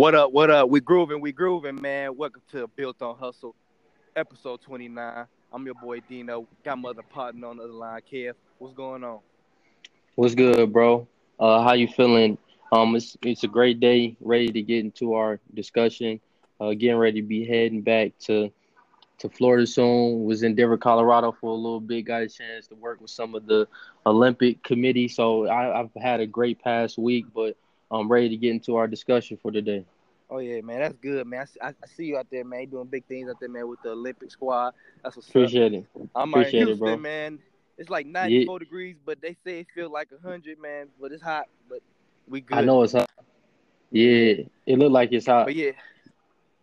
What 0.00 0.14
up? 0.14 0.32
What 0.32 0.48
up? 0.48 0.70
We 0.70 0.80
grooving, 0.80 1.20
we 1.20 1.30
grooving, 1.30 1.78
man. 1.78 2.16
Welcome 2.16 2.40
to 2.52 2.66
Built 2.68 3.02
on 3.02 3.18
Hustle, 3.18 3.54
episode 4.16 4.62
29. 4.62 5.26
I'm 5.52 5.66
your 5.66 5.74
boy 5.74 6.00
Dino. 6.08 6.48
Got 6.64 6.78
mother 6.78 7.00
other 7.00 7.08
partner 7.10 7.48
on 7.48 7.58
the 7.58 7.64
other 7.64 7.72
line, 7.74 8.00
Kev. 8.10 8.32
What's 8.58 8.72
going 8.72 9.04
on? 9.04 9.18
What's 10.14 10.34
good, 10.34 10.72
bro? 10.72 11.06
Uh, 11.38 11.62
how 11.62 11.74
you 11.74 11.86
feeling? 11.86 12.38
Um, 12.72 12.96
it's 12.96 13.14
it's 13.20 13.44
a 13.44 13.46
great 13.46 13.78
day, 13.78 14.16
ready 14.22 14.48
to 14.48 14.62
get 14.62 14.78
into 14.78 15.12
our 15.12 15.38
discussion. 15.52 16.18
Uh, 16.58 16.70
getting 16.70 16.96
ready 16.96 17.20
to 17.20 17.28
be 17.28 17.44
heading 17.44 17.82
back 17.82 18.12
to 18.20 18.50
to 19.18 19.28
Florida 19.28 19.66
soon. 19.66 20.24
Was 20.24 20.42
in 20.42 20.54
Denver, 20.54 20.78
Colorado 20.78 21.30
for 21.30 21.50
a 21.50 21.54
little 21.54 21.78
bit. 21.78 22.06
Got 22.06 22.22
a 22.22 22.28
chance 22.30 22.68
to 22.68 22.74
work 22.74 23.02
with 23.02 23.10
some 23.10 23.34
of 23.34 23.44
the 23.44 23.68
Olympic 24.06 24.62
committee. 24.62 25.08
So 25.08 25.46
I, 25.46 25.78
I've 25.78 25.92
had 26.00 26.20
a 26.20 26.26
great 26.26 26.58
past 26.58 26.96
week, 26.96 27.26
but 27.34 27.54
I'm 27.90 28.10
ready 28.10 28.28
to 28.28 28.36
get 28.36 28.50
into 28.50 28.76
our 28.76 28.86
discussion 28.86 29.36
for 29.36 29.50
today. 29.50 29.84
Oh 30.30 30.38
yeah, 30.38 30.60
man, 30.60 30.80
that's 30.80 30.96
good, 30.96 31.26
man. 31.26 31.46
I, 31.62 31.68
I, 31.68 31.74
I 31.82 31.86
see 31.86 32.04
you 32.06 32.16
out 32.18 32.26
there, 32.30 32.44
man. 32.44 32.60
You 32.62 32.66
doing 32.66 32.88
big 32.88 33.06
things 33.06 33.28
out 33.28 33.38
there, 33.40 33.48
man, 33.48 33.68
with 33.68 33.82
the 33.82 33.90
Olympic 33.90 34.30
squad. 34.30 34.72
That's 35.02 35.16
what's 35.16 35.28
Appreciate 35.28 35.72
up. 35.72 35.74
it. 35.74 35.86
I'm 36.14 36.34
out 36.34 36.46
in 36.48 36.68
it, 36.68 36.78
Houston, 36.78 36.78
bro. 36.78 37.02
man. 37.02 37.38
It's 37.78 37.90
like 37.90 38.06
94 38.06 38.58
degrees, 38.60 38.96
but 39.04 39.20
they 39.20 39.34
say 39.44 39.60
it 39.60 39.66
feels 39.74 39.90
like 39.90 40.10
100, 40.12 40.58
man. 40.58 40.88
But 41.00 41.12
it's 41.12 41.22
hot, 41.22 41.46
but 41.68 41.80
we 42.26 42.40
good. 42.40 42.58
I 42.58 42.62
know 42.62 42.82
it's 42.82 42.92
hot. 42.92 43.08
Yeah, 43.90 44.44
it 44.66 44.78
looked 44.78 44.92
like 44.92 45.12
it's 45.12 45.26
hot. 45.26 45.46
But 45.46 45.54
yeah, 45.54 45.72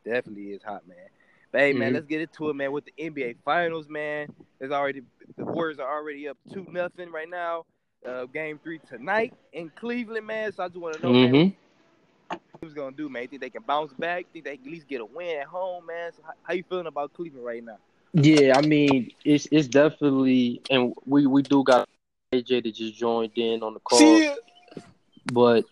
definitely 0.05 0.51
is 0.51 0.63
hot, 0.63 0.87
man. 0.87 1.07
But 1.51 1.61
hey, 1.61 1.73
man, 1.73 1.93
Mhm. 1.93 1.93
let's 1.93 2.05
get 2.05 2.21
into 2.21 2.49
it, 2.49 2.55
man. 2.55 2.71
With 2.71 2.85
the 2.85 2.93
NBA 2.97 3.33
Finals, 3.45 3.87
man, 3.89 4.27
there's 4.59 4.71
already 4.71 5.01
the 5.37 5.45
Warriors 5.45 5.79
are 5.79 5.91
already 5.91 6.27
up 6.27 6.37
two 6.53 6.65
nothing 6.69 7.11
right 7.11 7.29
now. 7.29 7.65
Uh, 8.05 8.25
game 8.25 8.59
three 8.63 8.79
tonight 8.87 9.33
in 9.53 9.69
Cleveland, 9.75 10.25
man. 10.25 10.51
So 10.51 10.63
I 10.63 10.67
just 10.67 10.77
want 10.79 10.95
to 10.95 11.01
know, 11.01 11.13
man, 11.13 11.31
hmm 11.31 11.49
who's 12.61 12.73
gonna 12.73 12.95
do, 12.95 13.09
man? 13.09 13.27
Think 13.27 13.41
they 13.41 13.49
can 13.49 13.63
bounce 13.63 13.93
back? 13.93 14.25
Think 14.31 14.45
they 14.45 14.57
can 14.57 14.67
at 14.67 14.71
least 14.71 14.87
get 14.87 15.01
a 15.01 15.05
win 15.05 15.39
at 15.39 15.47
home, 15.47 15.85
man? 15.85 16.11
So 16.13 16.21
how, 16.23 16.33
how 16.43 16.53
you 16.53 16.63
feeling 16.63 16.87
about 16.87 17.13
Cleveland 17.13 17.45
right 17.45 17.63
now? 17.63 17.77
Yeah, 18.13 18.57
I 18.57 18.61
mean, 18.61 19.11
it's 19.23 19.47
it's 19.51 19.67
definitely, 19.67 20.61
and 20.69 20.93
we 21.05 21.25
we 21.27 21.43
do 21.43 21.63
got 21.63 21.85
AJ 22.31 22.61
that 22.61 22.75
just 22.75 22.95
joined 22.95 23.31
in 23.35 23.63
on 23.63 23.73
the 23.73 23.79
call. 23.79 23.85
but 25.25 25.65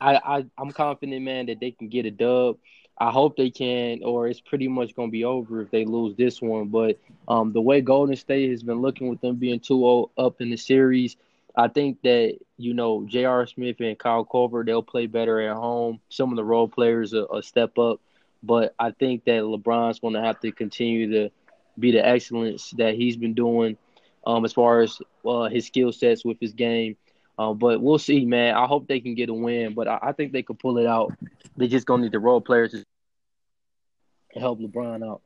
I, 0.00 0.16
I 0.16 0.44
I'm 0.58 0.72
confident, 0.72 1.22
man, 1.22 1.46
that 1.46 1.60
they 1.60 1.70
can 1.70 1.88
get 1.88 2.06
a 2.06 2.10
dub. 2.10 2.56
I 2.98 3.10
hope 3.10 3.36
they 3.36 3.50
can, 3.50 4.02
or 4.04 4.26
it's 4.28 4.40
pretty 4.40 4.68
much 4.68 4.94
gonna 4.94 5.10
be 5.10 5.24
over 5.24 5.60
if 5.62 5.70
they 5.70 5.84
lose 5.84 6.14
this 6.16 6.40
one. 6.40 6.68
But 6.68 6.98
um, 7.28 7.52
the 7.52 7.60
way 7.60 7.80
Golden 7.80 8.16
State 8.16 8.50
has 8.50 8.62
been 8.62 8.80
looking 8.80 9.08
with 9.08 9.20
them 9.20 9.36
being 9.36 9.60
2-0 9.60 10.10
up 10.18 10.40
in 10.40 10.50
the 10.50 10.56
series, 10.56 11.16
I 11.58 11.66
think 11.66 12.00
that 12.02 12.38
you 12.56 12.72
know 12.72 13.04
J.R. 13.04 13.44
Smith 13.46 13.80
and 13.80 13.98
Kyle 13.98 14.24
Korver 14.24 14.64
they'll 14.64 14.82
play 14.82 15.06
better 15.06 15.40
at 15.40 15.56
home. 15.56 16.00
Some 16.08 16.30
of 16.30 16.36
the 16.36 16.44
role 16.44 16.68
players 16.68 17.12
will, 17.12 17.26
will 17.30 17.42
step 17.42 17.76
up, 17.78 18.00
but 18.44 18.74
I 18.78 18.92
think 18.92 19.24
that 19.24 19.42
LeBron's 19.42 19.98
gonna 19.98 20.24
have 20.24 20.38
to 20.40 20.52
continue 20.52 21.10
to 21.12 21.30
be 21.76 21.90
the 21.90 22.06
excellence 22.06 22.70
that 22.78 22.94
he's 22.94 23.16
been 23.16 23.34
doing 23.34 23.76
um, 24.24 24.44
as 24.44 24.52
far 24.52 24.82
as 24.82 25.00
uh, 25.26 25.48
his 25.48 25.66
skill 25.66 25.90
sets 25.92 26.24
with 26.24 26.38
his 26.40 26.52
game. 26.52 26.96
Uh, 27.36 27.52
but 27.54 27.80
we'll 27.80 27.98
see, 27.98 28.24
man. 28.24 28.54
I 28.54 28.66
hope 28.66 28.86
they 28.86 29.00
can 29.00 29.16
get 29.16 29.28
a 29.28 29.34
win, 29.34 29.74
but 29.74 29.88
I, 29.88 29.98
I 30.02 30.12
think 30.12 30.32
they 30.32 30.42
could 30.42 30.60
pull 30.60 30.78
it 30.78 30.86
out. 30.86 31.12
They 31.56 31.66
just 31.66 31.86
gonna 31.86 32.04
need 32.04 32.12
the 32.12 32.20
role 32.20 32.40
players 32.40 32.70
to 32.72 34.40
help 34.40 34.60
LeBron 34.60 35.04
out. 35.04 35.22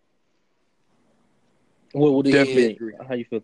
What, 1.92 2.12
what 2.12 2.24
do 2.24 2.30
you 2.30 2.36
Definitely 2.36 2.64
think? 2.68 2.76
agree. 2.76 2.94
How 3.06 3.14
you 3.14 3.26
feel? 3.26 3.42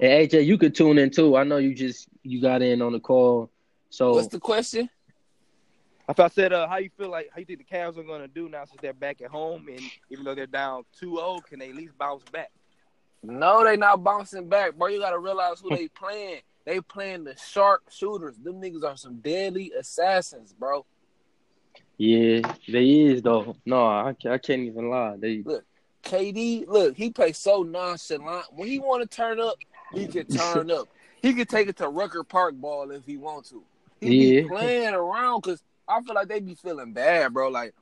And 0.00 0.10
AJ, 0.10 0.44
you 0.44 0.58
could 0.58 0.74
tune 0.74 0.98
in 0.98 1.10
too. 1.10 1.36
I 1.36 1.44
know 1.44 1.58
you 1.58 1.74
just 1.74 2.08
you 2.22 2.40
got 2.40 2.62
in 2.62 2.82
on 2.82 2.92
the 2.92 3.00
call, 3.00 3.50
so 3.90 4.14
What's 4.14 4.28
the 4.28 4.40
question? 4.40 4.88
If 6.08 6.20
I 6.20 6.28
said, 6.28 6.52
uh, 6.52 6.68
how 6.68 6.76
you 6.76 6.90
feel 6.98 7.10
like 7.10 7.30
how 7.32 7.38
you 7.38 7.46
think 7.46 7.60
the 7.60 7.76
Cavs 7.76 7.96
are 7.96 8.02
gonna 8.02 8.28
do 8.28 8.48
now 8.48 8.64
since 8.64 8.80
they're 8.82 8.92
back 8.92 9.22
at 9.22 9.30
home, 9.30 9.68
and 9.68 9.80
even 10.10 10.24
though 10.24 10.34
they're 10.34 10.46
down 10.46 10.84
2-0, 11.00 11.44
can 11.44 11.60
they 11.60 11.70
at 11.70 11.74
least 11.74 11.96
bounce 11.96 12.24
back? 12.24 12.50
No, 13.22 13.64
they 13.64 13.76
not 13.76 14.04
bouncing 14.04 14.48
back, 14.48 14.76
bro. 14.76 14.88
You 14.88 15.00
gotta 15.00 15.18
realize 15.18 15.60
who 15.60 15.70
they 15.70 15.88
playing. 15.88 16.40
They 16.66 16.80
playing 16.80 17.24
the 17.24 17.36
sharp 17.36 17.84
shooters. 17.90 18.36
Them 18.36 18.60
niggas 18.60 18.84
are 18.84 18.96
some 18.96 19.16
deadly 19.16 19.72
assassins, 19.78 20.52
bro. 20.52 20.84
yeah, 21.96 22.40
they 22.68 22.90
is 22.90 23.22
though. 23.22 23.56
No, 23.64 23.86
I, 23.86 24.14
I 24.28 24.38
can't 24.38 24.62
even 24.62 24.90
lie. 24.90 25.16
They 25.18 25.42
look, 25.42 25.64
KD, 26.02 26.66
look, 26.66 26.96
he 26.96 27.10
plays 27.10 27.38
so 27.38 27.62
nonchalant. 27.62 28.46
When 28.52 28.68
he 28.68 28.78
want 28.78 29.08
to 29.08 29.16
turn 29.16 29.40
up, 29.40 29.56
he 29.94 30.06
can 30.06 30.26
turn 30.26 30.70
up. 30.70 30.88
He 31.22 31.32
can 31.34 31.46
take 31.46 31.68
it 31.68 31.76
to 31.78 31.88
Rucker 31.88 32.24
Park 32.24 32.54
ball 32.54 32.90
if 32.90 33.04
he 33.06 33.16
wants 33.16 33.50
to. 33.50 33.62
He 34.00 34.10
Yeah. 34.14 34.42
be 34.42 34.48
playing 34.48 34.94
around 34.94 35.40
because 35.42 35.62
I 35.88 36.00
feel 36.02 36.14
like 36.14 36.28
they 36.28 36.40
be 36.40 36.54
feeling 36.54 36.92
bad, 36.92 37.32
bro. 37.32 37.48
Like, 37.48 37.74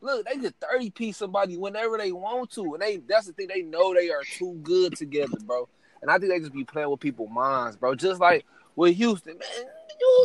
look, 0.00 0.24
they 0.26 0.36
could 0.38 0.54
thirty 0.60 0.90
piece 0.90 1.16
somebody 1.18 1.56
whenever 1.56 1.98
they 1.98 2.12
want 2.12 2.50
to, 2.52 2.74
and 2.74 2.82
they 2.82 2.98
that's 2.98 3.26
the 3.26 3.32
thing. 3.32 3.48
They 3.48 3.62
know 3.62 3.92
they 3.94 4.10
are 4.10 4.22
too 4.22 4.58
good 4.62 4.96
together, 4.96 5.36
bro. 5.44 5.68
And 6.02 6.10
I 6.10 6.18
think 6.18 6.30
they 6.32 6.40
just 6.40 6.52
be 6.52 6.64
playing 6.64 6.90
with 6.90 7.00
people's 7.00 7.30
minds, 7.30 7.76
bro. 7.76 7.94
Just 7.94 8.20
like 8.20 8.44
with 8.74 8.94
Houston, 8.96 9.38
man. 9.38 9.70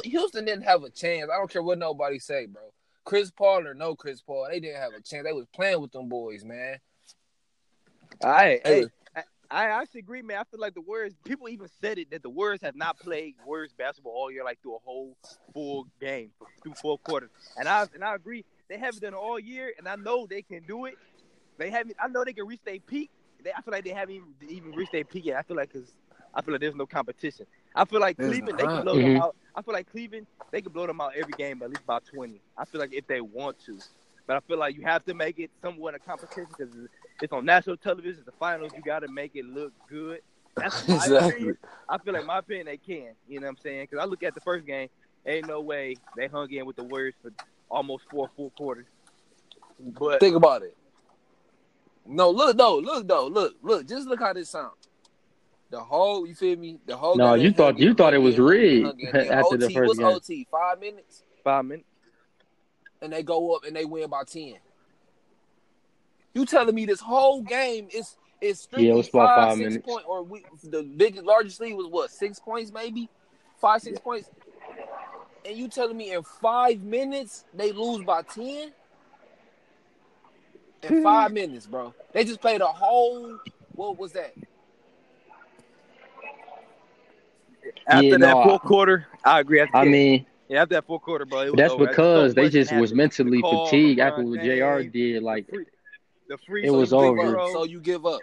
Houston 0.03 0.45
didn't 0.45 0.63
have 0.63 0.83
a 0.83 0.89
chance. 0.89 1.29
I 1.33 1.37
don't 1.37 1.49
care 1.49 1.63
what 1.63 1.77
nobody 1.77 2.19
say, 2.19 2.45
bro. 2.45 2.61
Chris 3.03 3.31
Paul 3.31 3.65
or 3.67 3.73
no 3.73 3.95
Chris 3.95 4.21
Paul, 4.21 4.47
they 4.49 4.59
didn't 4.59 4.81
have 4.81 4.93
a 4.93 5.01
chance. 5.01 5.23
They 5.25 5.33
was 5.33 5.47
playing 5.53 5.81
with 5.81 5.91
them 5.91 6.07
boys, 6.07 6.43
man. 6.45 6.77
All 8.23 8.29
right, 8.29 8.61
Hey. 8.65 8.85
Hey, 9.51 9.57
I, 9.57 9.65
I 9.67 9.81
actually 9.81 9.99
agree, 9.99 10.21
man. 10.21 10.39
I 10.39 10.43
feel 10.45 10.59
like 10.59 10.73
the 10.75 10.81
Warriors. 10.81 11.13
People 11.25 11.49
even 11.49 11.67
said 11.81 11.97
it 11.99 12.11
that 12.11 12.23
the 12.23 12.29
Warriors 12.29 12.61
have 12.61 12.75
not 12.75 12.99
played 12.99 13.35
Warriors 13.45 13.73
basketball 13.77 14.13
all 14.13 14.31
year, 14.31 14.43
like 14.43 14.61
through 14.61 14.75
a 14.75 14.79
whole 14.83 15.17
full 15.53 15.87
game, 15.99 16.31
through 16.63 16.75
four 16.81 16.97
quarters. 16.99 17.31
And 17.57 17.67
I 17.67 17.85
and 17.93 18.03
I 18.03 18.15
agree, 18.15 18.45
they 18.69 18.77
haven't 18.77 19.01
done 19.01 19.13
it 19.13 19.17
all 19.17 19.39
year, 19.39 19.73
and 19.77 19.87
I 19.87 19.95
know 19.95 20.27
they 20.27 20.41
can 20.41 20.63
do 20.65 20.85
it. 20.85 20.95
They 21.57 21.69
haven't. 21.69 21.95
I 21.99 22.07
know 22.07 22.23
they 22.25 22.33
can 22.33 22.47
reach 22.47 22.61
their 22.65 22.79
peak. 22.79 23.11
They, 23.43 23.51
I 23.51 23.61
feel 23.61 23.71
like 23.71 23.83
they 23.83 23.91
haven't 23.91 24.15
even, 24.15 24.33
even 24.49 24.73
reached 24.73 24.91
their 24.91 25.05
peak 25.05 25.25
yet. 25.25 25.37
I 25.37 25.43
feel 25.43 25.57
like 25.57 25.71
because 25.71 25.93
I 26.33 26.41
feel 26.41 26.53
like 26.53 26.61
there's 26.61 26.75
no 26.75 26.85
competition. 26.87 27.45
I 27.75 27.85
feel 27.85 27.99
like 27.99 28.17
There's 28.17 28.29
Cleveland, 28.29 28.59
they 28.59 28.67
can 28.67 28.79
blow 28.79 28.99
them 28.99 29.15
Mhm. 29.15 29.17
out. 29.17 29.35
I 29.55 29.61
feel 29.61 29.73
like 29.73 29.89
Cleveland, 29.89 30.27
they 30.51 30.61
can 30.61 30.71
blow 30.71 30.87
them 30.87 31.01
out 31.01 31.13
every 31.15 31.33
game, 31.33 31.61
at 31.63 31.69
least 31.69 31.85
by 31.85 31.99
20. 32.13 32.41
I 32.57 32.65
feel 32.65 32.81
like 32.81 32.93
if 32.93 33.07
they 33.07 33.21
want 33.21 33.59
to. 33.65 33.83
But 34.27 34.37
I 34.37 34.39
feel 34.41 34.57
like 34.57 34.75
you 34.75 34.83
have 34.83 35.03
to 35.05 35.13
make 35.13 35.39
it 35.39 35.51
somewhat 35.61 35.95
of 35.95 36.01
a 36.05 36.09
competition 36.09 36.47
because 36.57 36.73
it's 37.21 37.31
on 37.33 37.45
national 37.45 37.77
television. 37.77 38.17
It's 38.17 38.25
the 38.25 38.31
finals. 38.33 38.71
You 38.75 38.81
got 38.81 38.99
to 38.99 39.07
make 39.07 39.35
it 39.35 39.45
look 39.45 39.73
good. 39.89 40.19
That's 40.55 40.87
my 40.87 40.95
Exactly. 40.95 41.29
opinion. 41.29 41.57
I 41.89 41.97
feel 41.99 42.13
like 42.13 42.25
my 42.25 42.39
opinion 42.39 42.65
they 42.67 42.77
can. 42.77 43.13
You 43.27 43.39
know 43.39 43.45
what 43.47 43.51
I'm 43.51 43.57
saying? 43.57 43.87
Because 43.89 43.99
I 44.03 44.05
look 44.05 44.23
at 44.23 44.33
the 44.35 44.41
first 44.41 44.65
game. 44.65 44.89
Ain't 45.25 45.47
no 45.47 45.61
way 45.61 45.95
they 46.17 46.27
hung 46.27 46.51
in 46.51 46.65
with 46.65 46.75
the 46.77 46.83
Warriors 46.83 47.13
for 47.21 47.31
almost 47.69 48.05
four 48.09 48.29
full 48.35 48.49
quarters. 48.51 48.87
But 49.79 50.19
Think 50.19 50.35
about 50.35 50.63
it. 50.63 50.75
No, 52.07 52.31
look 52.31 52.57
though, 52.57 52.79
look 52.79 53.07
though, 53.07 53.27
look, 53.27 53.55
look. 53.61 53.87
Just 53.87 54.07
look 54.07 54.19
how 54.19 54.33
this 54.33 54.49
sounds. 54.49 54.73
The 55.69 55.79
whole, 55.79 56.25
you 56.27 56.33
feel 56.35 56.57
me? 56.57 56.79
The 56.87 56.97
whole. 56.97 57.15
No, 57.15 57.35
you 57.35 57.51
thought- 57.51 57.77
you 57.79 57.93
thought 57.93 58.13
it 58.13 58.17
was 58.17 58.35
in, 58.37 58.43
rigged 58.43 58.85
hung 58.85 58.99
in. 58.99 59.09
Then 59.13 59.31
after 59.31 59.57
the 59.57 59.69
first 59.69 59.87
what's 59.99 59.99
game. 59.99 60.07
OT? 60.07 60.47
Five 60.51 60.79
minutes, 60.79 61.23
five 61.43 61.65
minutes. 61.65 61.87
and 63.01 63.13
they 63.13 63.21
go 63.23 63.55
up 63.55 63.63
and 63.65 63.75
they 63.75 63.85
win 63.85 64.09
by 64.09 64.23
ten. 64.23 64.55
You 66.33 66.45
telling 66.45 66.75
me 66.75 66.85
this 66.85 67.01
whole 67.01 67.41
game 67.41 67.87
is 67.93 68.15
is 68.39 68.59
strictly 68.61 68.87
Yeah, 68.87 68.93
it 68.93 68.97
was 68.97 69.09
about 69.09 69.27
five, 69.27 69.49
five 69.49 69.57
six 69.57 69.69
minutes. 69.69 69.87
point, 69.87 70.05
or 70.07 70.23
we 70.23 70.45
the 70.63 70.83
biggest 70.83 71.25
largest 71.25 71.59
lead 71.61 71.73
was 71.73 71.87
what 71.87 72.09
six 72.09 72.39
points 72.39 72.71
maybe, 72.71 73.09
five 73.59 73.81
six 73.81 73.99
points. 73.99 74.29
And 75.45 75.57
you 75.57 75.67
telling 75.67 75.97
me 75.97 76.13
in 76.13 76.23
five 76.23 76.81
minutes 76.81 77.45
they 77.53 77.71
lose 77.71 78.03
by 78.03 78.21
ten? 78.23 78.71
In 80.83 80.89
hmm. 80.89 81.03
five 81.03 81.31
minutes, 81.31 81.67
bro. 81.67 81.93
They 82.13 82.23
just 82.23 82.41
played 82.41 82.61
a 82.61 82.67
whole. 82.67 83.37
What 83.75 83.97
was 83.97 84.13
that? 84.13 84.33
After 87.87 88.03
Yeah, 88.03 88.17
that 88.17 88.33
no, 88.33 88.43
fourth 88.43 88.61
quarter, 88.63 89.07
I 89.23 89.39
agree. 89.39 89.61
I 89.73 89.85
mean, 89.85 90.25
yeah, 90.47 90.61
after 90.63 90.75
that 90.75 90.85
fourth 90.85 91.01
quarter, 91.03 91.25
bro, 91.25 91.41
it 91.41 91.53
was 91.53 91.57
that's 91.57 91.67
over. 91.67 91.87
because 91.87 92.33
they 92.33 92.43
So 92.43 92.49
just 92.49 92.71
was 92.73 92.93
mentally 92.93 93.41
call, 93.41 93.67
fatigued 93.67 93.99
after 93.99 94.23
what 94.23 94.39
Jr. 94.41 94.89
Did. 94.89 95.23
Like 95.23 95.47
the 96.31 96.37
free, 96.37 96.61
the 96.61 96.67
free 96.67 96.67
It 96.67 96.71
was 96.71 96.93
over. 96.93 97.31
bro. 97.31 97.51
So 97.53 97.63
you 97.65 97.79
give 97.79 98.05
up. 98.05 98.19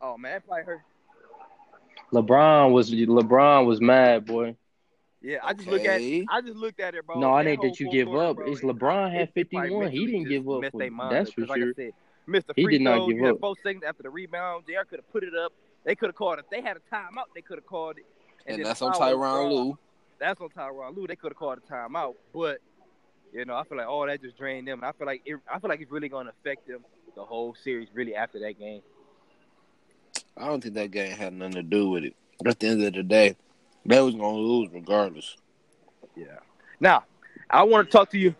oh 0.00 0.16
man, 0.18 0.32
that 0.34 0.46
probably 0.46 0.64
hurt. 0.64 0.80
LeBron 2.12 2.72
was 2.72 2.90
LeBron 2.90 3.66
was 3.66 3.80
mad, 3.80 4.26
boy. 4.26 4.56
Yeah, 5.22 5.38
I 5.42 5.54
just 5.54 5.68
look 5.68 5.82
at 5.84 5.96
Okay. 6.00 6.26
I 6.28 6.40
just 6.40 6.56
looked 6.56 6.80
at 6.80 6.94
it, 6.94 7.06
bro. 7.06 7.18
No, 7.20 7.36
it 7.36 7.44
That 7.44 7.50
ain't 7.50 7.60
whole 7.60 7.70
that 7.70 7.80
you 7.80 7.90
give 7.90 8.08
quarter, 8.08 8.22
up. 8.30 8.36
bro, 8.36 8.46
It's 8.52 8.60
LeBron 8.60 9.12
had 9.12 9.20
it- 9.28 9.32
it 9.36 9.50
probably 9.50 9.70
51. 9.70 9.90
He 9.92 10.06
didn't 10.06 10.28
give 10.28 10.48
up. 10.48 10.60
messed 10.62 10.72
for- 10.72 10.90
mind 10.90 11.12
that's 11.14 11.28
up, 11.30 11.34
for 11.34 11.40
'cause 11.42 11.48
like 11.50 11.58
sure. 11.60 11.68
I 11.70 11.72
said, 11.74 11.92
missed 12.26 12.46
the 12.48 12.52
He 12.56 12.66
did 12.66 12.80
not 12.82 12.96
throw. 12.96 13.06
give 13.08 13.24
up. 13.24 13.40
four 13.40 13.54
seconds 13.62 13.84
after 13.84 14.02
the 14.02 14.10
rebound. 14.10 14.64
JR 14.66 14.84
could 14.84 14.98
have 14.98 15.12
put 15.12 15.22
it 15.24 15.34
up. 15.34 15.52
They 15.84 15.94
could 15.94 16.08
have 16.08 16.16
called 16.16 16.38
it. 16.40 16.44
They 16.50 16.60
had 16.60 16.76
a 16.76 16.80
timeout. 16.94 17.26
They 17.34 17.40
could 17.40 17.58
have 17.58 17.66
called 17.66 17.98
it. 17.98 18.04
And, 18.46 18.58
then 18.58 18.64
that's 18.64 18.82
on 18.82 18.92
foul 18.94 19.00
Tyronn 19.12 19.16
drawn. 19.48 19.52
Lue. 19.52 19.78
That's 20.18 20.40
on 20.40 20.48
Tyronn 20.50 20.96
Lue. 20.96 21.06
They 21.06 21.16
could 21.16 21.30
have 21.32 21.36
called 21.38 21.58
a 21.58 21.72
timeout, 21.72 22.14
but 22.34 22.58
you 23.32 23.44
know, 23.46 23.54
I 23.56 23.62
feel 23.64 23.78
like 23.78 23.86
all 23.88 24.04
that 24.06 24.20
just 24.20 24.36
drained 24.36 24.68
them. 24.68 24.80
And 24.80 24.84
I 24.86 24.92
feel 24.92 25.06
like 25.06 25.22
it, 25.24 25.36
I 25.50 25.58
feel 25.60 25.70
like 25.70 25.80
it's 25.80 25.90
really 25.90 26.08
going 26.08 26.26
to 26.26 26.32
affect 26.32 26.66
them 26.66 26.84
the 27.14 27.24
whole 27.24 27.54
series. 27.54 27.88
Really 27.94 28.14
after 28.14 28.38
that 28.40 28.58
game. 28.58 28.82
I 30.36 30.46
don't 30.46 30.62
think 30.62 30.74
that 30.74 30.90
game 30.90 31.16
had 31.16 31.32
nothing 31.32 31.54
to 31.54 31.62
do 31.62 31.90
with 31.90 32.04
it. 32.04 32.16
At 32.44 32.58
the 32.58 32.68
end 32.68 32.82
of 32.82 32.92
the 32.94 33.02
day, 33.02 33.36
they 33.84 34.00
was 34.00 34.14
gonna 34.14 34.36
lose 34.36 34.70
regardless. 34.72 35.36
Yeah. 36.16 36.38
Now, 36.80 37.04
I 37.50 37.62
want 37.64 37.88
to 37.88 37.92
talk 37.92 38.10
to 38.10 38.18
you. 38.18 38.34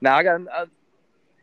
Now 0.00 0.16
I 0.16 0.22
got 0.22 0.40
I, 0.52 0.66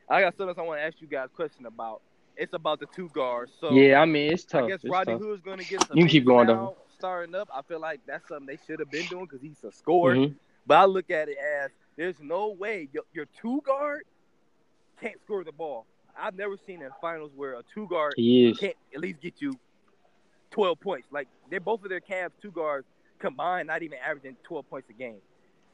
I 0.09 0.21
got 0.21 0.37
something 0.37 0.55
I 0.57 0.61
want 0.61 0.79
to 0.79 0.83
ask 0.83 0.95
you 0.99 1.07
guys 1.07 1.27
a 1.31 1.35
question 1.35 1.65
about. 1.65 2.01
It's 2.35 2.53
about 2.53 2.79
the 2.79 2.85
two 2.87 3.09
guards. 3.09 3.51
So 3.59 3.71
yeah, 3.71 3.99
I 3.99 4.05
mean 4.05 4.31
it's 4.31 4.43
tough. 4.43 4.65
I 4.65 4.67
guess 4.67 4.79
it's 4.83 4.91
Rodney 4.91 5.13
tough. 5.13 5.21
Hood's 5.23 5.41
going 5.41 5.57
to 5.59 5.65
get. 5.65 5.87
Some 5.87 5.97
You 5.97 6.03
can 6.03 6.11
keep 6.11 6.25
going, 6.25 6.47
now, 6.47 6.53
though. 6.53 6.77
Starting 6.97 7.35
up, 7.35 7.49
I 7.53 7.61
feel 7.63 7.79
like 7.79 8.01
that's 8.05 8.27
something 8.27 8.45
they 8.47 8.59
should 8.67 8.79
have 8.79 8.91
been 8.91 9.05
doing 9.07 9.25
because 9.25 9.41
he's 9.41 9.63
a 9.63 9.71
scorer. 9.71 10.15
Mhm. 10.15 10.35
But 10.65 10.77
I 10.77 10.85
look 10.85 11.09
at 11.09 11.29
it 11.29 11.37
as 11.37 11.71
there's 11.95 12.19
no 12.19 12.49
way 12.49 12.89
your, 12.91 13.03
your 13.13 13.25
two 13.39 13.61
guard 13.65 14.03
can't 14.99 15.19
score 15.23 15.43
the 15.43 15.51
ball. 15.51 15.85
I've 16.19 16.35
never 16.35 16.55
seen 16.65 16.81
in 16.81 16.89
finals 17.01 17.31
where 17.35 17.53
a 17.53 17.63
two 17.73 17.87
guard 17.87 18.13
He 18.17 18.53
can't 18.53 18.75
at 18.93 18.99
least 18.99 19.21
get 19.21 19.35
you 19.39 19.53
12 20.51 20.79
points. 20.79 21.07
Like 21.11 21.27
they're 21.49 21.59
both 21.59 21.83
of 21.83 21.89
their 21.89 22.01
Cavs 22.01 22.31
two 22.41 22.51
guards 22.51 22.85
combined, 23.19 23.67
not 23.67 23.83
even 23.83 23.97
averaging 23.99 24.35
12 24.43 24.69
points 24.69 24.89
a 24.89 24.93
game. 24.93 25.21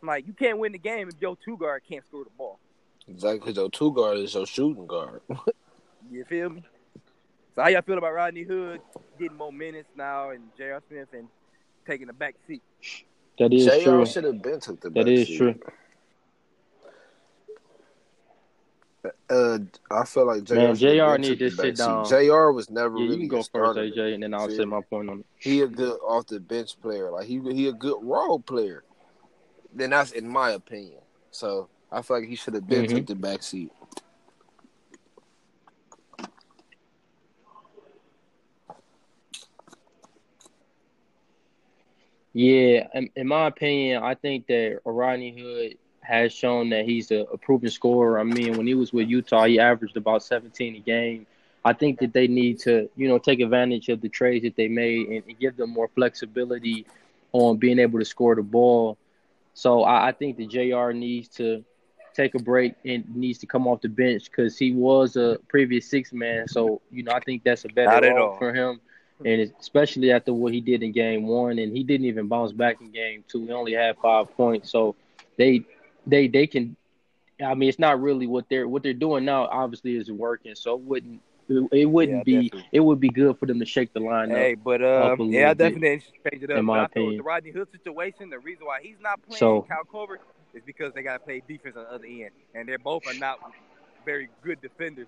I'm 0.01 0.07
like 0.07 0.27
you 0.27 0.33
can't 0.33 0.57
win 0.57 0.71
the 0.71 0.77
game 0.79 1.09
if 1.09 1.15
your 1.19 1.37
two 1.43 1.57
guard 1.57 1.81
can't 1.89 2.03
score 2.05 2.23
the 2.23 2.29
ball. 2.37 2.59
Exactly, 3.07 3.39
because 3.39 3.57
your 3.57 3.69
two 3.69 3.91
guard 3.93 4.17
is 4.17 4.33
your 4.33 4.45
shooting 4.45 4.87
guard. 4.87 5.21
You 6.11 6.25
feel 6.25 6.49
me? 6.49 6.63
So 7.55 7.61
how 7.61 7.69
y'all 7.69 7.81
feel 7.81 7.97
about 7.97 8.13
Rodney 8.13 8.43
Hood 8.43 8.81
getting 9.17 9.37
more 9.37 9.53
minutes 9.53 9.87
now 9.95 10.31
and 10.31 10.43
J.R. 10.57 10.81
Smith 10.89 11.07
and 11.13 11.27
taking 11.87 12.07
the 12.07 12.13
back 12.13 12.35
seat? 12.47 12.61
That 13.39 13.53
is 13.53 13.65
Jr. 13.65 13.83
true. 13.83 14.05
should 14.05 14.23
have 14.25 14.41
been 14.41 14.59
took 14.59 14.81
the. 14.81 14.89
That 14.89 15.05
back 15.05 15.07
is 15.07 15.27
seat. 15.27 15.37
true. 15.37 15.55
Uh, 19.29 19.59
I 19.91 20.05
feel 20.05 20.25
like 20.25 20.44
Jr. 20.44 20.55
Man, 20.55 20.75
JR 20.75 21.17
need 21.17 21.39
the 21.39 21.50
sit 21.51 21.75
down. 21.75 22.05
Jr. 22.05 22.51
was 22.51 22.69
never 22.69 22.95
Yeah, 22.97 23.03
really 23.03 23.13
you 23.15 23.19
can 23.19 23.27
go 23.27 23.44
first. 23.44 23.77
AJ, 23.77 24.13
and 24.13 24.23
then 24.23 24.33
I'll 24.33 24.50
say 24.50 24.63
my 24.65 24.81
point 24.81 25.09
on 25.09 25.19
it. 25.19 25.25
He 25.38 25.61
a 25.61 25.67
good 25.67 25.97
off 26.07 26.27
the 26.27 26.39
bench 26.39 26.79
player. 26.81 27.11
Like 27.11 27.25
he 27.25 27.39
he 27.53 27.67
a 27.67 27.73
good 27.73 28.00
role 28.01 28.39
player. 28.39 28.83
Then 29.73 29.89
that's 29.89 30.11
in 30.11 30.27
my 30.27 30.51
opinion. 30.51 31.01
So 31.31 31.69
I 31.91 32.01
feel 32.01 32.19
like 32.19 32.29
he 32.29 32.35
should 32.35 32.53
have 32.53 32.67
been 32.67 32.85
Mhm. 32.85 32.95
took 32.95 33.07
the 33.07 33.15
back 33.15 33.44
seat. 33.44 33.71
Yeah, 42.33 42.88
in, 42.95 43.09
in 43.15 43.27
my 43.27 43.47
opinion, 43.47 44.01
I 44.01 44.15
think 44.15 44.47
that 44.47 44.79
Rodney 44.85 45.39
Hood 45.39 45.77
has 46.03 46.33
shown 46.33 46.69
that 46.69 46.85
he's 46.85 47.11
a, 47.11 47.21
a 47.31 47.38
proven 47.38 47.69
scorer. 47.69 48.19
I 48.19 48.23
mean, 48.23 48.57
when 48.57 48.67
he 48.67 48.73
was 48.73 48.94
with 48.94 49.07
Utah, 49.07 49.45
he 49.45 49.59
averaged 49.59 49.97
about 49.97 50.23
17 50.23 50.75
a 50.75 50.79
game. 50.79 51.25
I 51.65 51.73
think 51.73 52.00
that 52.00 52.13
they 52.13 52.27
need 52.27 52.59
to, 52.61 52.89
you 52.95 53.07
know, 53.07 53.17
take 53.17 53.39
advantage 53.39 53.89
of 53.89 54.01
the 54.01 54.09
trades 54.09 54.44
that 54.44 54.55
they 54.55 54.67
made 54.67 55.07
and, 55.07 55.23
and 55.27 55.39
give 55.39 55.55
them 55.55 55.69
more 55.69 55.88
flexibility 55.88 56.85
on 57.31 57.57
being 57.57 57.79
able 57.79 58.00
to 58.00 58.05
score 58.05 58.35
the 58.35 58.44
ball. 58.44 58.97
So 59.53 59.83
I, 59.83 60.09
I 60.09 60.11
think 60.11 60.38
that 60.38 60.50
Jr. 60.50 60.91
needs 60.91 61.29
to 61.38 61.63
take 62.13 62.35
a 62.35 62.39
break 62.39 62.75
and 62.85 63.03
needs 63.15 63.39
to 63.39 63.47
come 63.47 63.65
off 63.65 63.81
the 63.81 63.89
bench 63.89 64.25
because 64.25 64.57
he 64.57 64.73
was 64.73 65.15
a 65.15 65.39
previous 65.47 65.89
six 65.89 66.11
man. 66.11 66.47
So 66.47 66.81
you 66.91 67.03
know, 67.03 67.13
I 67.13 67.19
think 67.21 67.44
that's 67.44 67.65
a 67.65 67.69
better 67.69 68.13
role 68.13 68.35
for 68.38 68.53
him 68.53 68.81
and 69.25 69.51
especially 69.59 70.11
after 70.11 70.33
what 70.33 70.53
he 70.53 70.61
did 70.61 70.83
in 70.83 70.91
game 70.91 71.27
one, 71.27 71.59
and 71.59 71.75
he 71.75 71.83
didn't 71.83 72.05
even 72.05 72.27
bounce 72.27 72.51
back 72.51 72.81
in 72.81 72.91
game 72.91 73.23
two. 73.27 73.45
He 73.45 73.51
only 73.51 73.73
had 73.73 73.97
five 73.97 74.35
points, 74.35 74.71
so 74.71 74.95
they 75.38 75.63
they 76.05 76.27
they 76.27 76.47
can. 76.47 76.75
I 77.44 77.55
mean, 77.55 77.69
it's 77.69 77.79
not 77.79 78.01
really 78.01 78.27
what 78.27 78.45
they're 78.50 78.67
what 78.67 78.83
they're 78.83 78.94
doing 78.94 79.25
now. 79.25 79.45
Obviously, 79.47 79.95
is 79.95 80.11
working, 80.11 80.55
so 80.55 80.75
it 80.75 80.81
wouldn't 80.81 81.21
it, 81.50 81.67
it 81.71 81.85
wouldn't 81.85 82.19
Yeah, 82.19 82.23
be 82.23 82.44
definitely. 82.44 82.69
it 82.71 82.79
would 82.79 83.00
be 83.00 83.09
good 83.09 83.38
for 83.39 83.45
them 83.45 83.59
to 83.59 83.65
shake 83.65 83.94
the 83.94 84.00
line 84.00 84.31
Hey, 84.31 84.53
up. 84.53 84.59
but 84.63 84.81
uh, 84.81 85.15
yeah, 85.19 85.50
I 85.50 85.53
definitely 85.53 86.00
change 86.31 86.44
it 86.44 86.51
up. 86.51 86.57
in 86.59 86.65
my 86.65 86.79
but 86.79 86.85
opinion. 86.91 87.17
the 87.17 87.23
Rodney 87.23 87.51
Hood 87.51 87.69
situation, 87.71 88.29
the 88.29 88.39
reason 88.39 88.65
why 88.65 88.79
he's 88.81 89.00
not 89.00 89.21
playing 89.23 89.39
So- 89.39 89.61
Kyle 89.67 89.83
Korver 89.91 90.17
is 90.53 90.63
because 90.65 90.94
they 90.94 91.01
got 91.03 91.13
to 91.13 91.19
play 91.19 91.41
defense 91.47 91.75
on 91.75 91.83
the 91.83 91.89
other 91.91 92.05
end, 92.05 92.29
and 92.53 92.67
they're 92.67 92.77
both 92.79 93.05
are 93.07 93.13
not 93.13 93.39
very 94.05 94.29
good 94.41 94.61
defenders. 94.61 95.07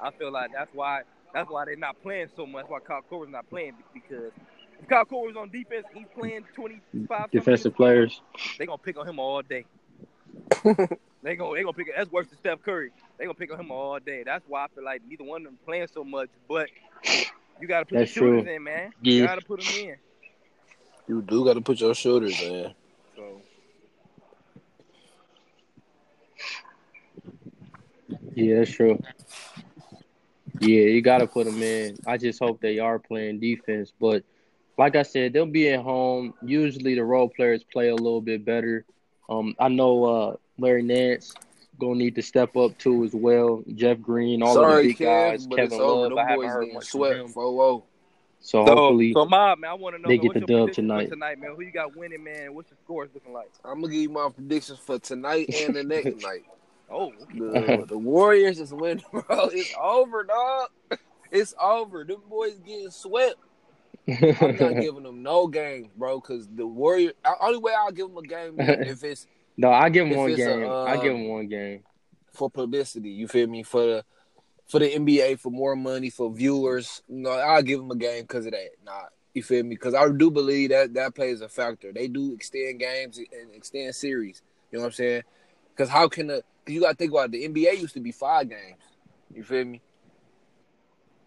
I 0.00 0.10
feel 0.12 0.32
like 0.32 0.50
that's 0.52 0.70
why 0.72 1.02
that's 1.32 1.50
why 1.50 1.64
they're 1.64 1.76
not 1.76 2.00
playing 2.02 2.28
so 2.36 2.46
much. 2.46 2.62
That's 2.62 2.70
why 2.70 2.78
Kyle 2.80 3.02
Korver's 3.10 3.30
not 3.30 3.48
playing 3.48 3.74
because 3.92 4.32
if 4.80 4.88
Kyle 4.88 5.04
Korver's 5.04 5.36
on 5.36 5.50
defense, 5.50 5.86
he's 5.92 6.06
playing 6.14 6.44
25 6.54 7.30
Defensive 7.30 7.74
players. 7.74 8.20
They're 8.56 8.66
gonna 8.66 8.78
pick 8.78 8.96
on 8.98 9.08
him 9.08 9.18
all 9.18 9.42
day. 9.42 9.66
they 11.22 11.36
gonna 11.36 11.54
they 11.54 11.62
gonna 11.62 11.72
pick. 11.72 11.88
That's 11.96 12.10
worse 12.10 12.28
than 12.28 12.38
Steph 12.38 12.62
Curry. 12.62 12.90
They 13.18 13.24
gonna 13.24 13.34
pick 13.34 13.52
on 13.52 13.60
him 13.60 13.70
all 13.70 13.98
day. 13.98 14.22
That's 14.24 14.44
why 14.48 14.64
I 14.64 14.68
feel 14.68 14.84
like 14.84 15.02
neither 15.06 15.24
one 15.24 15.42
of 15.42 15.44
them 15.46 15.58
playing 15.64 15.88
so 15.92 16.04
much. 16.04 16.28
But 16.48 16.68
you 17.60 17.68
gotta 17.68 17.86
put 17.86 17.98
That's 17.98 18.12
the 18.12 18.20
shooters 18.20 18.44
true. 18.44 18.54
in, 18.54 18.62
man. 18.62 18.92
You 19.02 19.26
gotta 19.26 19.42
put 19.42 19.58
them 19.64 19.74
in. 19.74 19.96
You 21.08 21.22
do 21.22 21.44
got 21.44 21.54
to 21.54 21.60
put 21.60 21.80
your 21.80 21.94
shoulders 21.94 22.40
in. 22.42 22.74
So 23.14 23.40
Yeah, 28.34 28.58
that's 28.58 28.70
true. 28.70 28.98
Yeah, 30.60 30.84
you 30.84 31.00
got 31.00 31.18
to 31.18 31.26
put 31.26 31.46
them 31.46 31.62
in. 31.62 31.96
I 32.06 32.16
just 32.16 32.40
hope 32.40 32.60
they 32.60 32.78
are 32.78 32.98
playing 32.98 33.40
defense. 33.40 33.92
But 33.98 34.24
like 34.76 34.96
I 34.96 35.02
said, 35.02 35.32
they'll 35.32 35.46
be 35.46 35.68
at 35.70 35.80
home. 35.82 36.34
Usually 36.42 36.94
the 36.94 37.04
role 37.04 37.28
players 37.28 37.64
play 37.72 37.88
a 37.88 37.94
little 37.94 38.20
bit 38.20 38.44
better. 38.44 38.84
Um, 39.28 39.54
I 39.58 39.68
know 39.68 40.04
uh, 40.04 40.36
Larry 40.58 40.82
Nance 40.82 41.34
gonna 41.78 41.96
need 41.96 42.14
to 42.14 42.22
step 42.22 42.56
up 42.56 42.76
too 42.78 43.04
as 43.04 43.12
well. 43.14 43.62
Jeff 43.74 44.00
Green, 44.00 44.42
all 44.42 44.50
of 44.50 44.54
Sorry, 44.54 44.82
the 44.84 44.88
big 44.88 44.98
Kev, 44.98 45.30
guys. 45.32 45.46
but 45.46 45.56
Kevin. 45.56 45.78
Love, 45.78 46.08
Them 46.10 46.18
I 46.18 46.22
haven't 46.22 46.36
boys 46.36 46.46
heard 46.50 46.60
getting 46.62 46.74
much 46.74 46.88
from 46.90 47.02
him. 47.04 47.26
4-0. 47.28 47.34
So 47.34 47.82
So, 48.40 48.64
hopefully, 48.64 49.12
so 49.12 49.24
Mob, 49.24 49.58
man, 49.58 49.70
I 49.70 49.74
want 49.74 49.96
to 49.96 50.02
know 50.02 50.08
they 50.08 50.16
man, 50.16 50.22
get 50.22 50.28
what's 50.28 50.34
the 50.34 50.52
your 50.52 50.58
dub 50.60 50.66
prediction 50.68 50.88
for 50.88 50.94
tonight. 50.94 51.08
tonight, 51.10 51.38
man. 51.40 51.54
Who 51.56 51.62
you 51.62 51.72
got 51.72 51.96
winning, 51.96 52.22
man? 52.22 52.54
What's 52.54 52.70
the 52.70 52.76
scores 52.84 53.10
looking 53.12 53.32
like? 53.32 53.50
I'm 53.64 53.80
gonna 53.80 53.92
give 53.92 54.02
you 54.02 54.08
my 54.10 54.28
predictions 54.28 54.78
for 54.78 54.98
tonight 55.00 55.48
and 55.54 55.74
the 55.74 55.82
next 55.82 56.06
night. 56.22 56.44
Oh, 56.90 57.12
The, 57.34 57.84
the 57.88 57.98
Warriors 57.98 58.60
is 58.60 58.72
winning, 58.72 59.04
bro. 59.10 59.22
It's 59.52 59.74
over, 59.82 60.22
dog. 60.22 60.68
It's 61.32 61.52
over. 61.60 62.04
Them 62.04 62.22
boys 62.30 62.54
getting 62.64 62.90
swept. 62.90 63.34
I'm 64.08 64.56
not 64.56 64.74
giving 64.80 65.02
them 65.02 65.22
no 65.22 65.46
game, 65.48 65.90
bro. 65.96 66.20
Because 66.20 66.48
the 66.48 66.66
Warrior, 66.66 67.12
only 67.40 67.58
way 67.58 67.72
I'll 67.78 67.92
give 67.92 68.08
them 68.08 68.18
a 68.18 68.22
game 68.22 68.56
if 68.58 69.02
it's 69.04 69.26
no, 69.56 69.72
I 69.72 69.88
give 69.88 70.06
If 70.06 70.16
one 70.16 70.30
it's 70.30 70.40
a, 70.40 70.44
game. 70.44 70.70
I 70.70 70.94
give 70.96 71.12
them 71.12 71.22
um, 71.22 71.28
one 71.28 71.48
game. 71.48 71.82
for 72.32 72.50
publicity. 72.50 73.10
You 73.10 73.28
feel 73.28 73.46
me? 73.48 73.62
For 73.62 73.80
the 73.80 74.04
for 74.68 74.80
the 74.80 74.90
NBA, 74.90 75.40
for 75.40 75.50
more 75.50 75.76
money, 75.76 76.10
for 76.10 76.32
viewers. 76.32 77.02
No, 77.08 77.30
I'll 77.30 77.62
give 77.62 77.78
them 77.80 77.90
a 77.90 77.96
game 77.96 78.22
because 78.22 78.46
of 78.46 78.52
that. 78.52 78.70
Nah, 78.84 79.04
you 79.32 79.42
feel 79.42 79.62
me? 79.64 79.70
Because 79.70 79.94
I 79.94 80.08
do 80.10 80.30
believe 80.30 80.70
that 80.70 80.94
that 80.94 81.14
plays 81.14 81.40
a 81.40 81.48
factor. 81.48 81.92
They 81.92 82.08
do 82.08 82.34
extend 82.34 82.80
games 82.80 83.18
and 83.18 83.54
extend 83.54 83.94
series. 83.94 84.42
You 84.70 84.78
know 84.78 84.82
what 84.82 84.88
I'm 84.88 84.92
saying? 84.92 85.22
Because 85.70 85.88
how 85.88 86.08
can 86.08 86.26
the 86.28 86.42
cause 86.66 86.74
you 86.74 86.80
got 86.80 86.90
to 86.90 86.96
think 86.96 87.12
about 87.12 87.26
it, 87.26 87.32
the 87.32 87.48
NBA 87.48 87.80
used 87.80 87.94
to 87.94 88.00
be 88.00 88.12
five 88.12 88.48
games. 88.48 88.82
You 89.32 89.42
feel 89.44 89.64
me? 89.64 89.82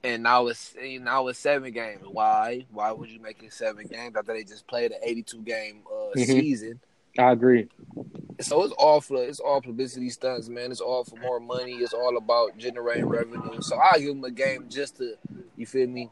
And 0.03 0.23
now 0.23 0.47
it's 0.47 0.73
now 1.01 1.27
it's 1.27 1.39
seven 1.39 1.73
games. 1.73 2.03
Why? 2.09 2.65
Why 2.71 2.91
would 2.91 3.09
you 3.09 3.19
make 3.19 3.43
it 3.43 3.51
seven 3.51 3.85
games 3.85 4.15
after 4.15 4.33
they 4.33 4.43
just 4.43 4.65
played 4.67 4.91
an 4.91 4.99
82 5.03 5.41
game 5.41 5.83
uh, 5.91 6.15
Mhm. 6.15 6.25
season? 6.25 6.79
I 7.17 7.31
agree. 7.31 7.67
So 8.39 8.63
it's 8.63 8.73
all 8.77 9.01
for 9.01 9.21
it's 9.23 9.41
all 9.41 9.61
publicity 9.61 10.09
stunts, 10.09 10.47
man. 10.47 10.71
It's 10.71 10.79
all 10.79 11.03
for 11.03 11.17
more 11.17 11.41
money. 11.41 11.73
It's 11.73 11.93
all 11.93 12.15
about 12.15 12.57
generating 12.57 13.07
revenue. 13.07 13.61
So 13.61 13.77
I 13.77 13.99
give 13.99 14.07
them 14.15 14.23
a 14.23 14.31
game 14.31 14.67
just 14.69 14.97
to, 14.97 15.15
you 15.57 15.65
feel 15.65 15.87
me? 15.87 16.09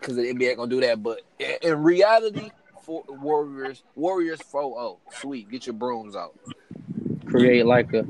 Because 0.00 0.16
the 0.16 0.22
NBA 0.22 0.56
gonna 0.56 0.68
do 0.68 0.80
that. 0.80 1.00
But 1.00 1.20
in, 1.38 1.54
in 1.62 1.82
reality, 1.82 2.50
for 2.82 3.04
Warriors, 3.08 3.84
Warriors 3.94 4.40
4-0. 4.40 4.98
Sweet, 5.12 5.48
get 5.48 5.66
your 5.66 5.74
brooms 5.74 6.16
out. 6.16 6.34
Create 7.26 7.64
like 7.66 7.92
a. 7.94 8.04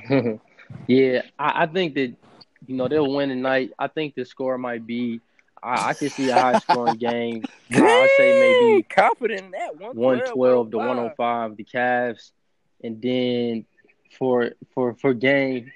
yeah, 0.86 1.22
I, 1.38 1.62
I 1.62 1.66
think 1.66 1.94
that 1.94 2.14
you 2.66 2.76
know 2.76 2.88
they'll 2.88 3.12
win 3.12 3.28
tonight. 3.28 3.72
I 3.78 3.88
think 3.88 4.14
the 4.14 4.24
score 4.24 4.58
might 4.58 4.86
be. 4.86 5.20
I, 5.62 5.90
I 5.90 5.94
can 5.94 6.10
see 6.10 6.30
a 6.30 6.34
high 6.34 6.58
scoring 6.58 6.96
game. 6.96 7.44
I'd 7.70 8.10
say 8.16 8.40
maybe 8.40 8.82
confident 8.84 9.40
in 9.42 9.50
that. 9.52 9.76
112 9.78 10.70
to 10.70 10.78
105 10.78 11.56
the 11.56 11.64
Cavs, 11.64 12.32
and 12.82 13.00
then 13.00 13.64
for 14.18 14.50
for 14.74 14.94
for 14.94 15.14
game 15.14 15.70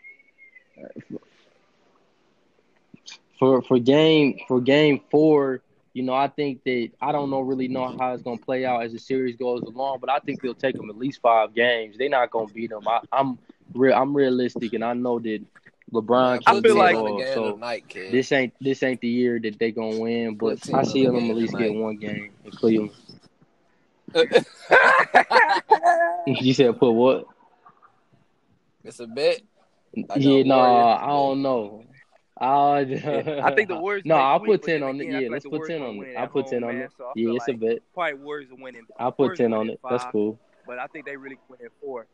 for 3.39 3.63
for 3.63 3.79
game 3.79 4.39
for 4.49 4.61
game 4.61 5.01
four, 5.11 5.61
you 5.93 6.03
know, 6.03 6.15
I 6.15 6.29
think 6.29 6.65
that 6.65 6.91
I 7.01 7.13
don't 7.13 7.31
know 7.31 7.41
really 7.41 7.69
know 7.69 7.97
how 7.99 8.13
it's 8.13 8.23
gonna 8.23 8.39
play 8.39 8.65
out 8.65 8.83
as 8.83 8.93
the 8.93 8.99
series 8.99 9.37
goes 9.37 9.63
along, 9.63 9.99
but 10.01 10.11
I 10.11 10.19
think 10.19 10.43
they'll 10.43 10.55
take 10.55 10.77
them 10.77 10.91
at 10.91 10.99
least 10.99 11.21
five 11.21 11.55
games. 11.55 11.97
They're 11.97 12.09
not 12.09 12.31
gonna 12.31 12.53
beat 12.53 12.71
them. 12.71 12.87
I, 12.87 13.01
I'm 13.13 13.39
real. 13.77 13.95
I'm 13.95 14.17
realistic, 14.17 14.73
and 14.73 14.85
I 14.85 14.93
know 14.95 15.19
that 15.21 15.41
LeBron 15.93 16.43
I 16.47 16.53
can 16.55 16.63
feel 16.63 16.75
do 16.75 16.79
like- 16.79 16.95
it 16.97 16.99
the 16.99 17.05
all. 17.05 17.35
So 17.35 17.53
tonight, 17.53 17.85
kid. 17.89 18.13
this 18.13 18.33
ain't 18.33 18.53
this 18.61 18.83
ain't 18.83 19.01
the 19.01 19.09
year 19.09 19.39
that 19.41 19.59
they 19.59 19.71
gonna 19.73 19.99
win, 19.99 20.35
but 20.37 20.59
I 20.75 20.83
see 20.83 21.07
them 21.07 21.17
at 21.17 21.23
game 21.23 21.37
least 21.37 21.57
get 21.57 21.75
one 21.75 21.97
game 21.97 22.33
in 22.45 22.51
Cleveland. 22.51 22.91
you 26.27 26.55
said 26.55 26.79
put 26.79 26.93
what? 26.93 27.27
it's 28.85 29.01
a 29.01 29.07
bet. 29.07 29.41
Like 29.97 30.21
yeah, 30.21 30.43
no, 30.45 30.57
Warriors 30.59 30.99
I 31.03 31.07
don't 31.07 31.43
know. 31.43 31.85
Yeah, 32.39 33.41
I 33.45 33.55
think 33.55 33.69
the 33.69 33.77
Warriors. 33.77 34.03
No, 34.05 34.17
I'll 34.17 34.41
put 34.41 34.63
ten 34.63 34.83
on 34.83 35.01
it. 35.01 35.07
Yeah, 35.09 35.21
feel 35.21 35.31
let's 35.31 35.47
put 35.47 35.67
ten 35.67 35.81
on 35.83 35.97
it. 36.05 36.17
I'll 36.17 36.29
put 36.29 36.47
ten 36.49 36.63
on 36.65 36.77
it. 36.77 36.91
so 36.97 37.13
Yeah, 37.17 37.29
feel 37.29 37.37
it's 37.37 37.49
a 37.49 37.53
like 37.53 37.61
bet. 37.61 37.79
Probably 37.95 38.15
Warriors 38.15 38.51
will 38.51 38.59
win 38.61 38.77
in. 38.77 38.83
I'll 38.99 39.13
put 39.13 39.37
ten 39.37 39.55
on 39.55 39.69
it. 39.71 39.81
in 39.83 39.91
That's 39.91 40.05
cool. 40.13 40.39
But 40.67 40.79
I 40.79 40.87
think 40.89 41.07
they 41.07 41.17
really 41.17 41.39
win 41.49 41.61
in 41.63 41.69
four. 41.81 42.07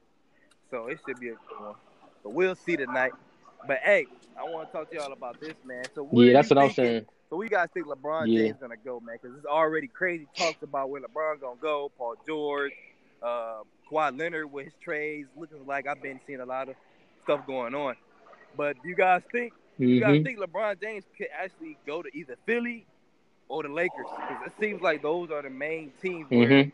So 0.73 0.89
it 0.89 1.01
should 1.05 1.21
be 1.21 1.29
a 1.31 1.33
good 1.33 1.59
one. 1.59 1.77
But 2.25 2.33
we'll 2.33 2.57
see 2.57 2.77
tonight. 2.77 3.15
But 3.67 3.79
hey, 3.85 4.09
I 4.39 4.45
want 4.45 4.71
to 4.71 4.77
talk 4.79 4.91
to 4.91 4.97
y'all 4.97 5.13
about 5.13 5.41
this, 5.41 5.57
man. 5.65 5.89
So 5.95 6.05
Yeah, 6.13 6.33
that's 6.35 6.51
what 6.51 6.59
I'm 6.59 6.71
saying. 6.71 7.07
So 7.31 7.37
we 7.37 7.49
guys 7.49 7.69
think 7.75 7.87
LeBron 7.87 8.33
Yeah. 8.33 8.35
James 8.35 8.59
gonna 8.61 8.77
go, 8.77 9.01
man? 9.01 9.17
Because 9.21 9.37
it's 9.37 9.47
already 9.47 9.89
crazy 9.89 10.29
talks 10.37 10.63
about 10.63 10.91
where 10.91 11.03
LeBron 11.03 11.41
gonna 11.41 11.61
go. 11.61 11.91
Paul 11.97 12.17
George, 12.27 12.73
uh, 13.23 13.63
Kawhi 13.91 14.19
Leonard 14.19 14.51
with 14.53 14.67
his 14.67 14.75
trades, 14.83 15.29
looking 15.37 15.67
like 15.67 15.87
I've 15.87 16.03
been 16.03 16.21
seeing 16.27 16.41
a 16.41 16.47
lot 16.47 16.69
of 16.69 16.77
stuff 17.23 17.45
going 17.47 17.75
on. 17.75 17.97
But 18.57 18.83
do 18.83 18.89
you 18.89 18.97
guys 18.97 19.23
think 19.33 19.53
you 19.89 19.99
guys 19.99 20.17
hmm 20.17 20.23
think 20.23 20.39
LeBron 20.39 20.81
James 20.81 21.05
could 21.17 21.29
actually 21.37 21.79
go 21.87 22.03
to 22.03 22.09
either 22.15 22.37
Philly 22.47 22.87
or 23.49 23.63
the 23.63 23.69
Lakers? 23.69 24.11
Because 24.27 24.43
it 24.47 24.53
seems 24.59 24.81
like 24.83 25.03
those 25.03 25.31
are 25.31 25.43
the 25.43 25.51
main 25.51 25.93
teams 26.01 26.31
where 26.33 26.53
hmm 26.53 26.71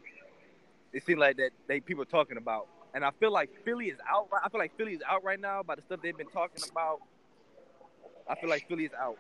it 0.93 1.05
seems 1.05 1.19
like 1.19 1.37
that 1.37 1.50
they 1.67 1.81
people 1.81 2.02
are 2.02 2.07
talking 2.07 2.37
about. 2.37 2.69
And 2.95 3.04
I 3.04 3.11
feel 3.21 3.30
like 3.33 3.50
Philly 3.64 3.87
is 3.87 3.99
out. 4.09 4.28
I 4.45 4.49
feel 4.49 4.59
like 4.59 4.76
Philly 4.76 4.95
is 4.95 5.02
out 5.09 5.23
right 5.25 5.38
now 5.40 5.62
by 5.62 5.75
the 5.75 5.83
stuff 5.83 6.00
they've 6.02 6.16
been 6.16 6.28
talking 6.28 6.62
about. 6.71 7.00
I 8.28 8.35
feel 8.37 8.49
like 8.50 8.66
Philly 8.68 8.85
is 8.85 8.92
out 8.99 9.16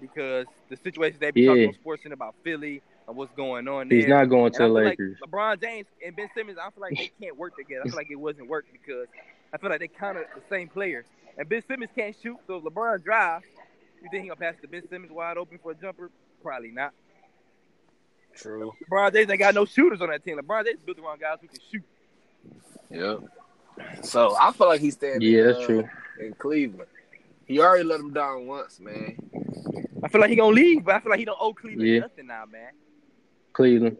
because 0.00 0.46
the 0.68 0.76
situations 0.76 1.20
they 1.20 1.30
be 1.30 1.46
talking 1.46 1.62
Yeah. 1.62 1.68
on 1.68 1.74
sports 1.74 2.02
Center 2.02 2.14
about 2.14 2.34
Philly 2.42 2.82
and 3.06 3.16
what's 3.16 3.32
going 3.34 3.68
on 3.68 3.88
there. 3.88 3.98
He's 3.98 4.08
not 4.08 4.24
going 4.26 4.46
And 4.46 4.54
to 4.56 4.62
I 4.64 4.66
the 4.66 4.72
Lakers. 4.72 5.18
like 5.20 5.30
LeBron 5.30 5.60
James 5.60 5.86
and 6.04 6.16
Ben 6.16 6.28
Simmons, 6.34 6.58
I 6.58 6.70
feel 6.70 6.80
like 6.82 6.96
they 6.96 7.10
can't 7.20 7.36
work 7.36 7.56
together. 7.56 7.82
I 7.84 7.88
feel 7.88 7.96
like 7.96 8.10
it 8.10 8.16
wasn't 8.16 8.48
work 8.48 8.66
because 8.72 9.06
I 9.52 9.58
feel 9.58 9.70
like 9.70 9.80
they 9.80 9.88
kind 9.88 10.18
of 10.18 10.24
the 10.34 10.42
same 10.48 10.68
players. 10.68 11.04
And 11.38 11.48
Ben 11.48 11.62
Simmons 11.66 11.90
can't 11.96 12.14
shoot, 12.22 12.36
so 12.46 12.56
if 12.56 12.64
LeBron 12.64 13.02
drives, 13.04 13.46
you 14.02 14.08
think 14.10 14.22
he 14.24 14.28
gonna 14.28 14.38
pass 14.40 14.54
to 14.62 14.68
Ben 14.68 14.86
Simmons 14.88 15.12
wide 15.12 15.36
open 15.36 15.58
for 15.62 15.72
a 15.72 15.74
jumper? 15.74 16.10
Probably 16.42 16.70
not. 16.70 16.92
True. 18.34 18.72
LeBron 18.90 19.12
James 19.12 19.30
ain't 19.30 19.38
got 19.38 19.54
no 19.54 19.64
shooters 19.64 20.00
on 20.00 20.08
that 20.08 20.24
team. 20.24 20.38
LeBron 20.38 20.64
James 20.64 20.80
built 20.84 20.98
around 20.98 21.20
guys 21.20 21.38
who 21.40 21.48
can 21.48 21.58
shoot. 21.70 21.84
Yep. 22.90 23.20
So 24.02 24.36
I 24.38 24.52
feel 24.52 24.68
like 24.68 24.80
he's 24.80 24.94
staying. 24.94 25.22
Yeah, 25.22 25.40
in, 25.40 25.46
that's 25.46 25.62
uh, 25.62 25.66
true. 25.66 25.88
In 26.20 26.34
Cleveland, 26.34 26.88
he 27.46 27.60
already 27.60 27.84
let 27.84 28.00
him 28.00 28.12
down 28.12 28.46
once, 28.46 28.80
man. 28.80 29.16
I 30.02 30.08
feel 30.08 30.20
like 30.20 30.30
he 30.30 30.36
gonna 30.36 30.54
leave, 30.54 30.84
but 30.84 30.94
I 30.94 31.00
feel 31.00 31.10
like 31.10 31.18
he 31.18 31.24
don't 31.24 31.38
owe 31.40 31.54
Cleveland 31.54 31.88
Yeah. 31.88 32.00
nothing 32.00 32.26
now, 32.26 32.44
man. 32.44 32.72
Cleveland. 33.52 33.96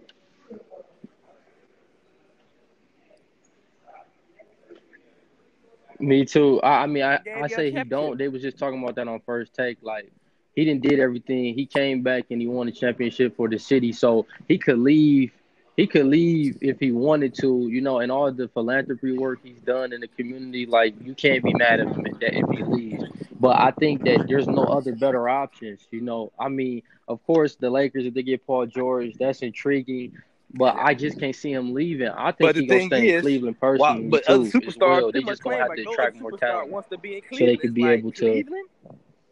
Me 6.00 6.24
too. 6.24 6.60
I, 6.62 6.82
I 6.82 6.86
mean, 6.86 7.04
I, 7.04 7.20
I 7.36 7.46
say 7.46 7.70
he 7.70 7.84
don't. 7.84 8.18
They 8.18 8.28
was 8.28 8.42
just 8.42 8.58
talking 8.58 8.82
about 8.82 8.96
that 8.96 9.06
on 9.06 9.20
first 9.20 9.54
take. 9.54 9.78
Like 9.82 10.10
he 10.56 10.64
didn't 10.64 10.82
did 10.82 10.98
everything. 10.98 11.54
He 11.54 11.64
came 11.64 12.02
back 12.02 12.24
and 12.30 12.40
he 12.40 12.48
won 12.48 12.66
a 12.66 12.72
championship 12.72 13.36
for 13.36 13.48
the 13.48 13.58
city, 13.58 13.92
so 13.92 14.26
he 14.48 14.58
could 14.58 14.78
leave. 14.78 15.32
He 15.76 15.86
could 15.86 16.06
leave 16.06 16.58
if 16.60 16.78
he 16.78 16.92
wanted 16.92 17.34
to, 17.40 17.66
you 17.68 17.80
know, 17.80 18.00
and 18.00 18.12
all 18.12 18.30
the 18.30 18.48
philanthropy 18.48 19.16
work 19.16 19.38
he's 19.42 19.60
done 19.60 19.92
in 19.92 20.00
the 20.02 20.08
community. 20.08 20.66
Like 20.66 20.94
you 21.02 21.14
can't 21.14 21.42
be 21.42 21.54
mad 21.54 21.80
at 21.80 21.86
him 21.88 22.06
at 22.06 22.20
that 22.20 22.34
if 22.34 22.50
he 22.50 22.62
leaves. 22.64 23.04
But 23.40 23.58
I 23.58 23.70
think 23.70 24.04
that 24.04 24.26
there's 24.28 24.46
no 24.46 24.64
other 24.64 24.94
better 24.94 25.28
options. 25.28 25.86
You 25.90 26.02
know, 26.02 26.30
I 26.38 26.48
mean, 26.48 26.82
of 27.08 27.24
course, 27.24 27.56
the 27.56 27.70
Lakers 27.70 28.04
if 28.06 28.14
they 28.14 28.22
get 28.22 28.46
Paul 28.46 28.66
George, 28.66 29.14
that's 29.18 29.40
intriguing. 29.42 30.12
But 30.54 30.76
I 30.76 30.92
just 30.92 31.18
can't 31.18 31.34
see 31.34 31.52
him 31.52 31.72
leaving. 31.72 32.08
I 32.08 32.30
think 32.32 32.54
the 32.54 32.66
gonna 32.66 32.80
stay 32.82 33.08
in 33.08 33.14
is, 33.14 33.22
Cleveland 33.22 33.56
Wow, 33.62 33.70
personally 33.72 34.08
but 34.10 34.24
too. 34.26 34.32
other 34.32 34.44
superstars 34.44 34.78
well. 34.80 35.12
They 35.12 35.22
just 35.22 35.42
gonna 35.42 35.56
have 35.56 35.68
like 35.68 35.78
to 35.78 35.90
attract 35.90 36.20
more 36.20 36.32
talent. 36.32 36.68
wants 36.70 36.88
to 36.90 36.98
be 36.98 37.16
in 37.16 37.22
So 37.32 37.46
they 37.46 37.56
could 37.56 37.72
be 37.72 37.82
Like, 37.82 37.98
able 38.00 38.12
to 38.12 38.20
Cleveland, 38.20 38.68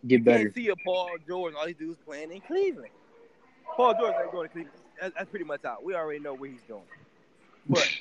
get 0.07 0.19
you 0.21 0.25
better. 0.25 0.39
can't 0.45 0.55
see 0.55 0.69
a 0.69 0.77
Paul 0.77 1.11
George. 1.29 1.55
All 1.55 1.67
he 1.67 1.75
these 1.75 1.77
dudes 1.77 1.99
playing 2.07 2.33
in 2.33 2.41
Cleveland. 2.41 2.91
Paul 3.77 3.95
George 3.95 4.15
ain't 4.23 4.33
going 4.33 4.49
to 4.49 4.53
Cleveland. 4.53 4.77
That's, 5.01 5.31
pretty 5.31 5.45
much 5.45 5.65
out. 5.65 5.83
We 5.83 5.95
already 5.95 6.21
know 6.21 6.35
where 6.35 6.51
he's 6.51 6.61
going. 6.69 6.83
But 7.69 7.89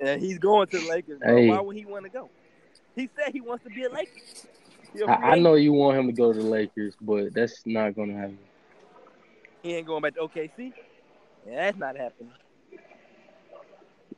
and 0.00 0.20
he's 0.20 0.38
going 0.38 0.68
to 0.68 0.78
the 0.78 0.88
Lakers. 0.88 1.20
Hey. 1.22 1.48
Why 1.48 1.60
would 1.60 1.76
he 1.76 1.84
want 1.84 2.04
to 2.04 2.10
go? 2.10 2.30
He 2.94 3.08
said 3.16 3.32
he 3.32 3.40
wants 3.40 3.64
to 3.64 3.70
be 3.70 3.84
a 3.84 3.90
Laker. 3.90 4.10
He, 4.92 5.00
a 5.00 5.04
free 5.04 5.06
I, 5.06 5.32
I 5.32 5.38
know 5.38 5.54
you 5.54 5.72
want 5.72 5.98
him 5.98 6.06
to 6.06 6.12
go 6.12 6.32
to 6.32 6.38
the 6.38 6.44
Lakers, 6.44 6.94
but 7.00 7.34
that's 7.34 7.62
not 7.66 7.94
gonna 7.94 8.14
happen. 8.14 8.38
he 9.62 9.74
ain't 9.74 9.86
going 9.86 10.02
back 10.02 10.14
to 10.14 10.20
OKC. 10.20 10.72
Yeah, 11.46 11.54
that's 11.54 11.78
not 11.78 11.96
happening. 11.96 12.32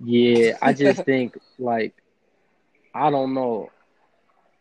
Yeah, 0.02 0.56
I 0.62 0.72
just 0.72 1.04
think 1.04 1.38
like 1.58 1.94
I 2.94 3.10
don't 3.10 3.34
know. 3.34 3.70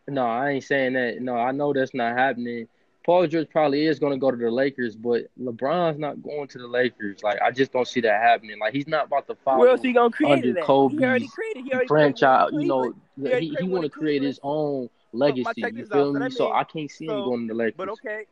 No, 0.08 0.26
I 0.26 0.50
ain't 0.50 0.64
saying 0.64 0.94
that. 0.94 1.20
No, 1.20 1.36
I 1.36 1.52
know 1.52 1.72
that's 1.72 1.94
not 1.94 2.16
happening. 2.16 2.66
Paul 3.04 3.26
George 3.26 3.48
probably 3.50 3.86
is 3.86 3.98
going 3.98 4.12
to 4.12 4.18
go 4.18 4.30
to 4.30 4.36
the 4.36 4.50
Lakers, 4.50 4.94
but 4.94 5.22
LeBron's 5.40 5.98
not 5.98 6.22
going 6.22 6.46
to 6.48 6.58
the 6.58 6.66
Lakers. 6.66 7.22
Like 7.22 7.40
I 7.40 7.50
just 7.50 7.72
don't 7.72 7.88
see 7.88 8.00
that 8.02 8.20
happening. 8.20 8.58
Like 8.60 8.74
he's 8.74 8.86
not 8.86 9.06
about 9.06 9.26
to 9.28 9.34
follow 9.36 9.60
Where 9.60 9.68
else 9.70 9.82
he 9.82 9.92
gonna 9.92 10.10
create 10.10 10.32
under 10.32 10.58
it? 10.58 10.64
Kobe's 10.64 10.98
he 10.98 11.04
already 11.04 11.28
created. 11.28 11.64
He 11.64 11.72
already 11.72 11.88
franchise. 11.88 12.50
created 12.50 12.62
You 12.62 12.68
know, 12.68 12.92
He 13.38 13.48
he, 13.48 13.56
he 13.56 13.64
want 13.64 13.84
to 13.84 13.90
create 13.90 14.22
his 14.22 14.38
own 14.42 14.88
legacy. 15.12 15.62
You 15.62 15.86
feel 15.86 15.88
So 15.88 16.12
me? 16.12 16.18
that 16.20 16.32
So 16.32 16.52
I 16.52 16.64
can't 16.64 16.90
see 16.90 17.06
him 17.06 17.24
going 17.24 17.48
to 17.48 17.54
the 17.54 17.58
Lakers. 17.58 17.74
But 17.76 17.88
okay, 17.90 18.24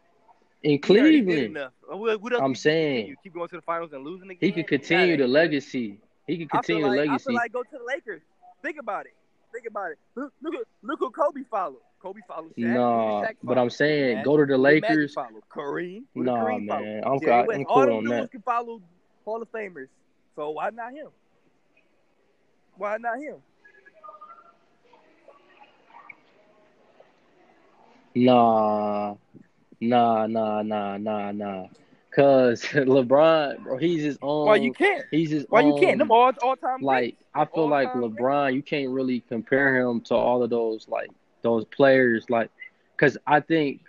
In 0.63 0.71
he 0.85 0.99
already 0.99 1.21
did 1.23 1.55
Cleveland. 1.55 1.57
I'm 2.41 2.55
saying 2.55 2.97
continue? 2.97 3.17
keep 3.23 3.35
going 3.35 3.49
to 3.49 3.57
the 3.57 3.63
finals 3.63 3.93
and 3.93 4.05
losing 4.05 4.31
again. 4.31 4.39
he 4.41 4.53
could 4.53 4.67
continue 4.69 5.17
the 5.17 5.27
legacy. 5.27 5.99
He 6.27 6.39
could 6.39 6.49
I 6.53 6.57
continue 6.59 6.83
the 6.85 6.89
like 6.91 6.99
I 6.99 7.13
legacy. 7.13 7.25
feel 7.25 7.35
like 7.35 7.53
go 7.53 7.63
to 7.63 7.69
the 7.79 7.85
Lakers. 7.85 8.23
Think 8.63 8.79
about 8.79 9.07
it. 9.07 9.15
Think 9.53 9.67
about 9.67 9.93
it. 9.93 9.99
Look, 10.15 10.33
look, 10.43 10.55
look 10.83 10.99
who 10.99 11.11
Kobe 11.11 11.43
followed. 11.51 11.81
Kobe 12.01 12.21
followed 12.27 12.55
Shaq. 12.57 12.65
Nah, 12.75 13.23
Shaq 13.25 13.35
but? 13.43 13.59
I'm 13.59 13.71
saying 13.71 14.23
go 14.23 14.37
to 14.37 14.47
the 14.47 14.57
Who 14.57 14.65
did 14.67 14.81
Magic 14.83 14.99
Lakers. 14.99 15.15
follow? 15.15 15.41
Kareem. 15.51 16.03
Nah, 16.15 16.33
Kareem 16.37 16.67
follow? 16.69 16.81
man, 16.81 17.03
I'm, 17.05 17.21
Jerry. 17.21 17.33
I'm 17.55 17.67
All 17.67 17.85
cool 17.85 17.93
on 17.99 18.05
dudes 18.05 18.11
that. 18.11 18.31
can 18.31 18.43
follow 18.43 18.81
Hall 19.25 19.43
of 19.43 19.51
Famers. 19.53 19.89
So 20.37 20.51
why 20.51 20.71
not 20.71 20.93
him? 20.93 21.09
Why 22.77 22.97
not 22.99 23.19
him? 23.19 23.37
Nah, 28.15 29.15
nah, 29.81 30.27
nah, 30.27 30.63
nah, 30.63 30.97
nah, 30.97 31.33
nah. 31.33 31.67
Cause 32.11 32.63
LeBron, 32.73 33.63
bro, 33.63 33.77
he's 33.77 34.03
his 34.03 34.19
own. 34.23 34.47
Why 34.47 34.57
you 34.57 34.73
can't? 34.73 35.05
He's 35.11 35.31
his 35.31 35.47
Why 35.49 35.61
you 35.61 35.77
can't? 35.79 35.99
Them 35.99 36.11
all 36.11 36.33
all 36.43 36.57
time 36.57 36.81
like 36.81 37.17
I 37.35 37.45
feel 37.45 37.69
like 37.69 37.93
LeBron, 37.93 38.55
you 38.55 38.63
can't 38.63 38.91
really 38.91 39.21
compare 39.21 39.77
him 39.77 40.01
to 40.03 40.15
all 40.15 40.43
of 40.43 40.51
those 40.51 40.89
like 40.89 41.11
those 41.43 41.65
players. 41.65 42.29
Like, 42.29 42.51
cause 42.97 43.17
I 43.27 43.41
think 43.41 43.83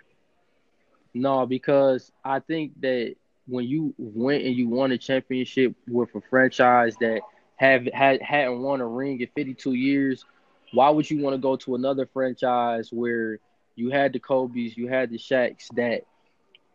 no, 1.12 1.46
because 1.46 2.12
I 2.24 2.40
think 2.40 2.80
that 2.80 3.16
when 3.46 3.66
you 3.66 3.94
went 3.98 4.44
and 4.44 4.54
you 4.54 4.68
won 4.68 4.92
a 4.92 4.98
championship 4.98 5.74
with 5.88 6.14
a 6.14 6.20
franchise 6.30 6.96
that 7.00 7.20
have 7.56 7.86
had 7.92 8.22
hadn't 8.22 8.62
won 8.62 8.80
a 8.80 8.86
ring 8.86 9.20
in 9.20 9.28
52 9.34 9.74
years, 9.74 10.24
why 10.72 10.90
would 10.90 11.10
you 11.10 11.20
want 11.20 11.34
to 11.34 11.38
go 11.38 11.56
to 11.56 11.74
another 11.74 12.06
franchise 12.06 12.90
where 12.92 13.38
you 13.74 13.90
had 13.90 14.12
the 14.12 14.20
Kobe's, 14.20 14.76
you 14.76 14.88
had 14.88 15.10
the 15.10 15.18
Shaqs 15.18 15.68
that 15.74 16.02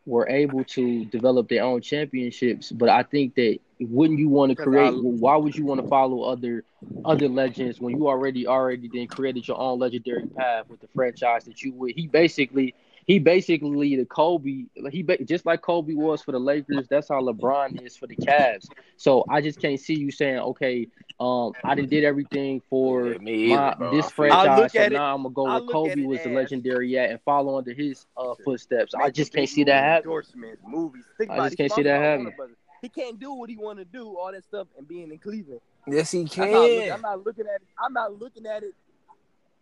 were 0.06 0.28
able 0.30 0.64
to 0.64 1.06
develop 1.06 1.50
their 1.50 1.64
own 1.64 1.82
championships? 1.82 2.72
But 2.72 2.90
I 2.90 3.04
think 3.04 3.36
that 3.36 3.60
wouldn't 3.80 4.20
you 4.20 4.30
want 4.30 4.56
to 4.56 4.56
create? 4.56 4.94
Why 4.96 5.36
would 5.36 5.56
you 5.56 5.66
want 5.66 5.82
to 5.82 5.88
follow 5.88 6.24
other 6.24 6.64
other 7.04 7.28
legends 7.28 7.80
when 7.80 7.96
you 7.98 8.08
already 8.08 8.48
already 8.48 8.90
then 8.94 9.08
created 9.08 9.48
your 9.48 9.60
own 9.60 9.80
legendary 9.80 10.28
path 10.28 10.70
with 10.70 10.80
the 10.80 10.88
franchise 10.94 11.46
that 11.46 11.62
you 11.62 11.74
would? 11.74 11.92
He 11.96 12.08
basically 12.08 12.76
he 13.06 13.20
basically 13.20 13.96
the 13.96 14.06
Kobe. 14.06 14.66
He 14.92 15.04
just 15.26 15.46
like 15.46 15.62
Kobe 15.62 15.94
was 15.94 16.22
for 16.22 16.32
the 16.32 16.40
Lakers. 16.40 16.88
That's 16.90 17.10
how 17.10 17.22
LeBron 17.22 17.82
is 17.86 17.96
for 17.96 18.08
the 18.08 18.16
Cavs. 18.16 18.68
So 18.98 19.24
I 19.30 19.42
just 19.42 19.60
can't 19.62 19.80
see 19.80 19.94
you 19.94 20.12
saying, 20.12 20.40
okay, 20.40 20.88
um, 21.20 21.54
I 21.64 21.76
done 21.76 21.88
did 21.88 22.04
everything 22.04 22.62
for 22.70 23.10
Yeah, 23.14 23.18
me 23.20 23.54
either, 23.54 23.76
my 23.80 23.92
this 23.92 24.08
I 24.08 24.10
feel- 24.10 24.24
I 24.26 24.46
franchise. 24.46 24.60
look 24.60 24.72
So 24.72 24.80
at 24.80 24.92
it- 24.92 24.96
now 24.96 25.16
I'm 25.16 25.24
gonna 25.24 25.34
go 25.34 25.46
I 25.46 25.60
where 25.60 25.68
Kobe 25.70 26.06
was 26.06 26.24
the 26.24 26.30
legendary 26.30 26.98
at 26.98 27.12
and 27.12 27.22
follow 27.22 27.58
under 27.58 27.74
his 27.74 28.06
uh, 28.18 28.34
footsteps. 28.44 28.94
I 28.96 29.12
just 29.12 29.32
can't 29.34 29.48
see 29.50 29.64
that 29.66 29.76
movies, 29.76 29.84
happen. 29.84 30.10
Endorsements, 30.10 30.62
movies. 30.68 31.04
Think 31.18 31.32
I 31.32 31.38
just 31.46 31.58
can't 31.58 31.72
see 31.72 31.84
that 31.84 31.98
talking 32.00 32.22
about 32.28 32.34
happen. 32.40 32.56
He 32.82 32.90
can't 32.90 33.20
do 33.20 33.34
what 33.34 33.50
he 33.50 33.58
want 33.58 33.80
to 33.80 33.86
do, 33.86 34.18
all 34.18 34.32
that 34.32 34.44
stuff, 34.44 34.68
and 34.78 34.88
being 34.88 35.12
in 35.12 35.18
Cleveland. 35.20 35.62
Yes, 35.88 36.12
he 36.12 36.24
That's 36.24 36.36
how 36.36 36.44
I 36.44 36.50
look- 36.52 36.84
can. 36.84 36.92
I'm 36.94 37.02
not 37.02 37.24
looking 37.26 37.46
at 37.46 37.62
it. 37.62 37.68
I'm 37.84 37.94
not 37.94 38.20
looking 38.20 38.46
at 38.48 38.64
it. 38.64 38.74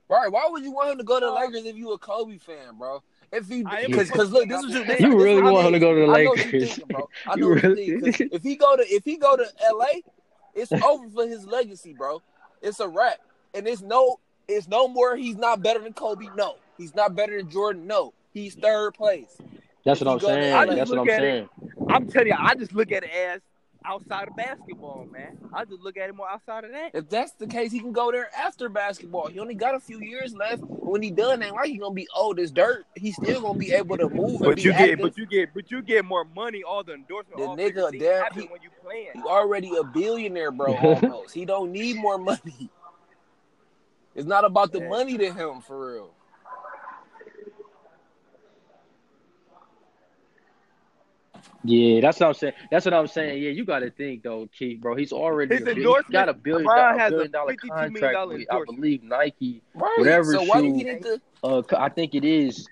Right? 0.10 0.32
Why 0.32 0.48
would 0.50 0.64
you 0.64 0.72
want 0.72 0.92
him 0.92 0.98
to 0.98 1.04
go 1.04 1.20
to 1.20 1.26
the 1.26 1.32
Lakers 1.32 1.66
if 1.66 1.76
you 1.76 1.92
a 1.94 1.98
Kobe 1.98 2.38
fan, 2.38 2.78
bro? 2.78 3.02
If 3.34 3.50
you 3.50 3.64
I 3.68 3.86
because 3.88 4.10
a 4.10 4.12
because 4.14 4.30
Kobe 4.32 4.46
look, 4.46 4.50
this 4.50 4.62
fan. 4.62 4.70
is 4.70 4.76
what 4.76 4.88
You 4.88 4.94
this- 4.94 5.00
You 5.02 5.24
really 5.24 5.42
what 5.42 5.50
I 5.50 5.52
want 5.54 5.68
him 5.68 5.74
to 5.74 5.80
go 5.80 5.94
to 5.94 6.00
the 6.00 6.14
I 6.14 6.24
know 6.24 6.30
what 6.30 6.38
you 6.38 6.44
Lakers. 6.52 6.70
thinking, 6.76 6.86
bro. 6.96 7.10
I 7.28 7.36
know 7.36 7.48
really- 7.48 8.00
think. 8.00 8.18
'cause 8.18 8.28
if 8.32 8.44
he 8.44 8.56
go 8.56 8.76
to 8.78 8.84
if 8.84 9.04
he 9.04 9.18
go 9.18 9.36
to 9.36 9.46
LA, 9.72 10.02
it's 10.54 10.72
over 10.84 11.10
for 11.10 11.28
his 11.28 11.46
legacy, 11.46 11.94
bro. 11.94 12.22
It's 12.62 12.80
a 12.80 12.88
wrap, 12.88 13.20
and 13.54 13.68
it's 13.68 13.82
no 13.82 14.20
it's 14.48 14.68
no 14.68 14.88
more. 14.88 15.16
He's 15.16 15.36
not 15.38 15.62
better 15.64 15.80
than 15.80 15.94
Kobe. 15.94 16.28
No, 16.36 16.56
he's 16.78 16.94
not 16.96 17.16
better 17.16 17.38
than 17.38 17.50
Jordan. 17.50 17.88
No, 17.88 18.14
he's 18.34 18.56
third 18.56 18.94
place. 18.94 19.36
That's 19.86 20.00
If 20.02 20.08
what 20.08 20.14
I'm 20.14 20.18
go 20.20 20.28
to 20.28 20.34
saying. 20.34 20.54
LA, 20.70 20.76
That's 20.76 20.90
what 20.92 21.00
I'm 21.00 21.06
look 21.06 21.14
at 21.14 21.24
it- 21.24 21.50
saying. 21.60 21.72
I'm 21.90 22.08
telling 22.08 22.28
you, 22.28 22.36
I 22.38 22.56
just 22.56 22.74
look 22.74 22.92
at 22.92 23.04
it 23.04 23.10
as 23.10 23.42
outside 23.86 24.28
of 24.28 24.36
basketball, 24.36 25.08
man. 25.12 25.38
I 25.54 25.66
just 25.66 25.82
look 25.82 25.98
at 25.98 26.10
it 26.10 26.16
more 26.16 26.30
outside 26.30 26.64
of 26.64 26.72
that. 26.72 26.92
If 26.94 27.10
that's 27.10 27.32
the 27.34 27.48
case, 27.48 27.72
he 27.72 27.80
can 27.80 27.92
go 27.92 28.12
there 28.12 28.30
after 28.36 28.70
basketball. 28.70 29.28
He 29.28 29.40
only 29.40 29.56
got 29.56 29.76
a 29.76 29.80
few 29.80 30.00
years 30.02 30.34
left. 30.34 30.62
When 30.64 31.02
he 31.02 31.12
done, 31.12 31.42
ain't 31.44 31.56
like 31.56 31.70
he 31.70 31.78
gonna 31.78 31.94
be 31.94 32.08
old 32.16 32.40
as 32.40 32.52
dirt. 32.52 32.86
He's 32.96 33.16
still 33.16 33.42
gonna 33.42 33.58
be 33.60 33.72
able 33.74 33.98
to 33.98 34.10
move. 34.10 34.40
But 34.42 34.64
you 34.64 34.72
active. 34.72 34.98
get, 34.98 35.02
but 35.02 35.18
you 35.18 35.26
get, 35.26 35.54
but 35.54 35.72
you 35.72 35.82
get 35.82 36.06
more 36.06 36.26
money. 36.26 36.64
All 36.64 36.84
the 36.84 36.94
endorsement, 36.94 37.38
The 37.40 37.46
all 37.46 37.58
nigga 37.58 37.90
things 37.92 38.04
damn- 38.04 38.34
he- 38.34 38.48
when 38.48 38.62
you 38.62 38.70
playing. 38.84 39.10
He 39.14 39.22
already 39.22 39.76
a 39.76 39.84
billionaire, 39.84 40.52
bro. 40.52 40.76
Almost. 40.82 41.34
he 41.34 41.46
don't 41.46 41.72
need 41.72 41.98
more 41.98 42.18
money. 42.18 42.70
It's 44.16 44.28
not 44.28 44.46
about 44.46 44.72
the 44.72 44.80
Yeah. 44.80 44.90
money 44.90 45.18
to 45.18 45.34
him, 45.34 45.62
for 45.62 45.94
real. 45.94 46.12
Yeah, 51.66 52.02
that's 52.02 52.20
what 52.20 52.28
I'm 52.28 52.34
saying. 52.34 52.54
That's 52.72 52.84
what 52.86 52.94
I'm 52.94 53.08
saying. 53.08 53.42
Yeah, 53.42 53.52
you 53.52 53.64
got 53.64 53.80
to 53.80 53.90
think 53.90 54.24
though, 54.24 54.50
Keith, 54.58 54.82
bro. 54.82 54.96
He's 54.96 55.14
already 55.14 55.56
His 55.56 55.64
a, 55.66 55.70
he's 55.70 55.78
endorsement, 55.78 56.12
got 56.12 56.30
a 56.30 56.34
billion, 56.34 56.68
LeBron 56.68 56.76
dollar, 56.76 57.00
has 57.00 57.08
a 57.08 57.16
billion 57.16 57.32
dollar 57.32 57.54
$52 57.54 57.64
million 57.64 57.94
contract 57.94 58.28
with, 58.28 58.48
I 58.52 58.64
believe, 58.66 59.04
Nike. 59.04 59.62
Right. 59.74 59.92
Whatever 59.98 60.34
So 60.34 60.44
why 60.44 60.62
do 60.62 60.74
he 60.74 60.80
shoe- 60.82 60.86
need 60.94 61.04
to? 61.04 61.22
Uh, 61.44 61.62
I 61.78 61.90
think 61.90 62.16
it 62.16 62.26
is. 62.26 62.68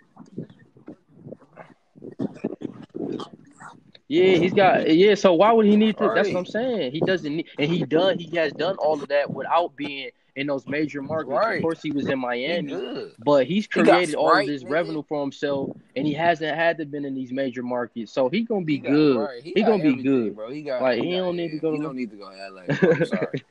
Yeah, 4.10 4.36
he's 4.36 4.52
got. 4.52 4.94
Yeah, 4.94 5.16
so 5.16 5.34
why 5.36 5.54
would 5.54 5.66
he 5.66 5.78
need 5.78 5.98
to? 5.98 6.12
That's 6.14 6.28
what 6.28 6.40
I'm 6.40 6.46
saying. 6.46 6.92
He 6.92 7.00
doesn't 7.00 7.34
need, 7.34 7.48
and 7.58 7.72
he 7.72 7.86
done. 7.86 8.20
He 8.20 8.36
has 8.36 8.52
done 8.52 8.76
all 8.76 9.02
of 9.02 9.08
that 9.08 9.32
without 9.32 9.74
being 9.78 10.10
in 10.36 10.48
those 10.48 10.66
major 10.68 11.02
markets. 11.02 11.32
Right. 11.36 11.58
Of 11.58 11.62
course, 11.62 11.82
he 11.82 11.92
was 11.92 12.08
in 12.08 12.18
Miami, 12.20 12.70
good. 12.70 13.12
but 13.20 13.46
he's 13.46 13.68
created 13.68 14.16
all 14.16 14.38
of 14.38 14.46
this 14.48 14.64
nigga. 14.64 14.70
revenue 14.70 15.04
for 15.08 15.22
himself, 15.22 15.76
and 15.96 16.08
he 16.08 16.14
hasn't 16.14 16.56
had 16.56 16.78
to 16.78 16.86
been 16.86 17.04
in 17.06 17.14
these 17.16 17.32
major 17.32 17.64
markets. 17.64 18.12
So 18.14 18.30
he 18.30 18.42
gonna 18.44 18.64
be 18.66 18.76
He 18.76 18.80
good. 18.80 19.18
right. 19.18 19.44
He, 19.44 19.54
gonna 19.62 19.84
be 19.84 20.02
good. 20.02 20.36
bro. 20.36 20.50
He 20.52 20.62
got. 20.62 20.82
Like, 20.82 21.00
he, 21.02 21.10
he 21.10 21.12
got- 21.16 21.22
don't 21.26 21.36
need 21.38 21.52
to 21.52 21.58
go 21.60 21.72
He 21.72 21.78
to- 21.78 21.84
don't 21.84 21.96
need 21.96 22.12
to 22.12 22.16
go 22.18 22.30
to 22.30 22.50
LA. 22.50 22.64
Bro. 22.80 22.92
I'm 22.92 23.06
sorry. 23.06 23.44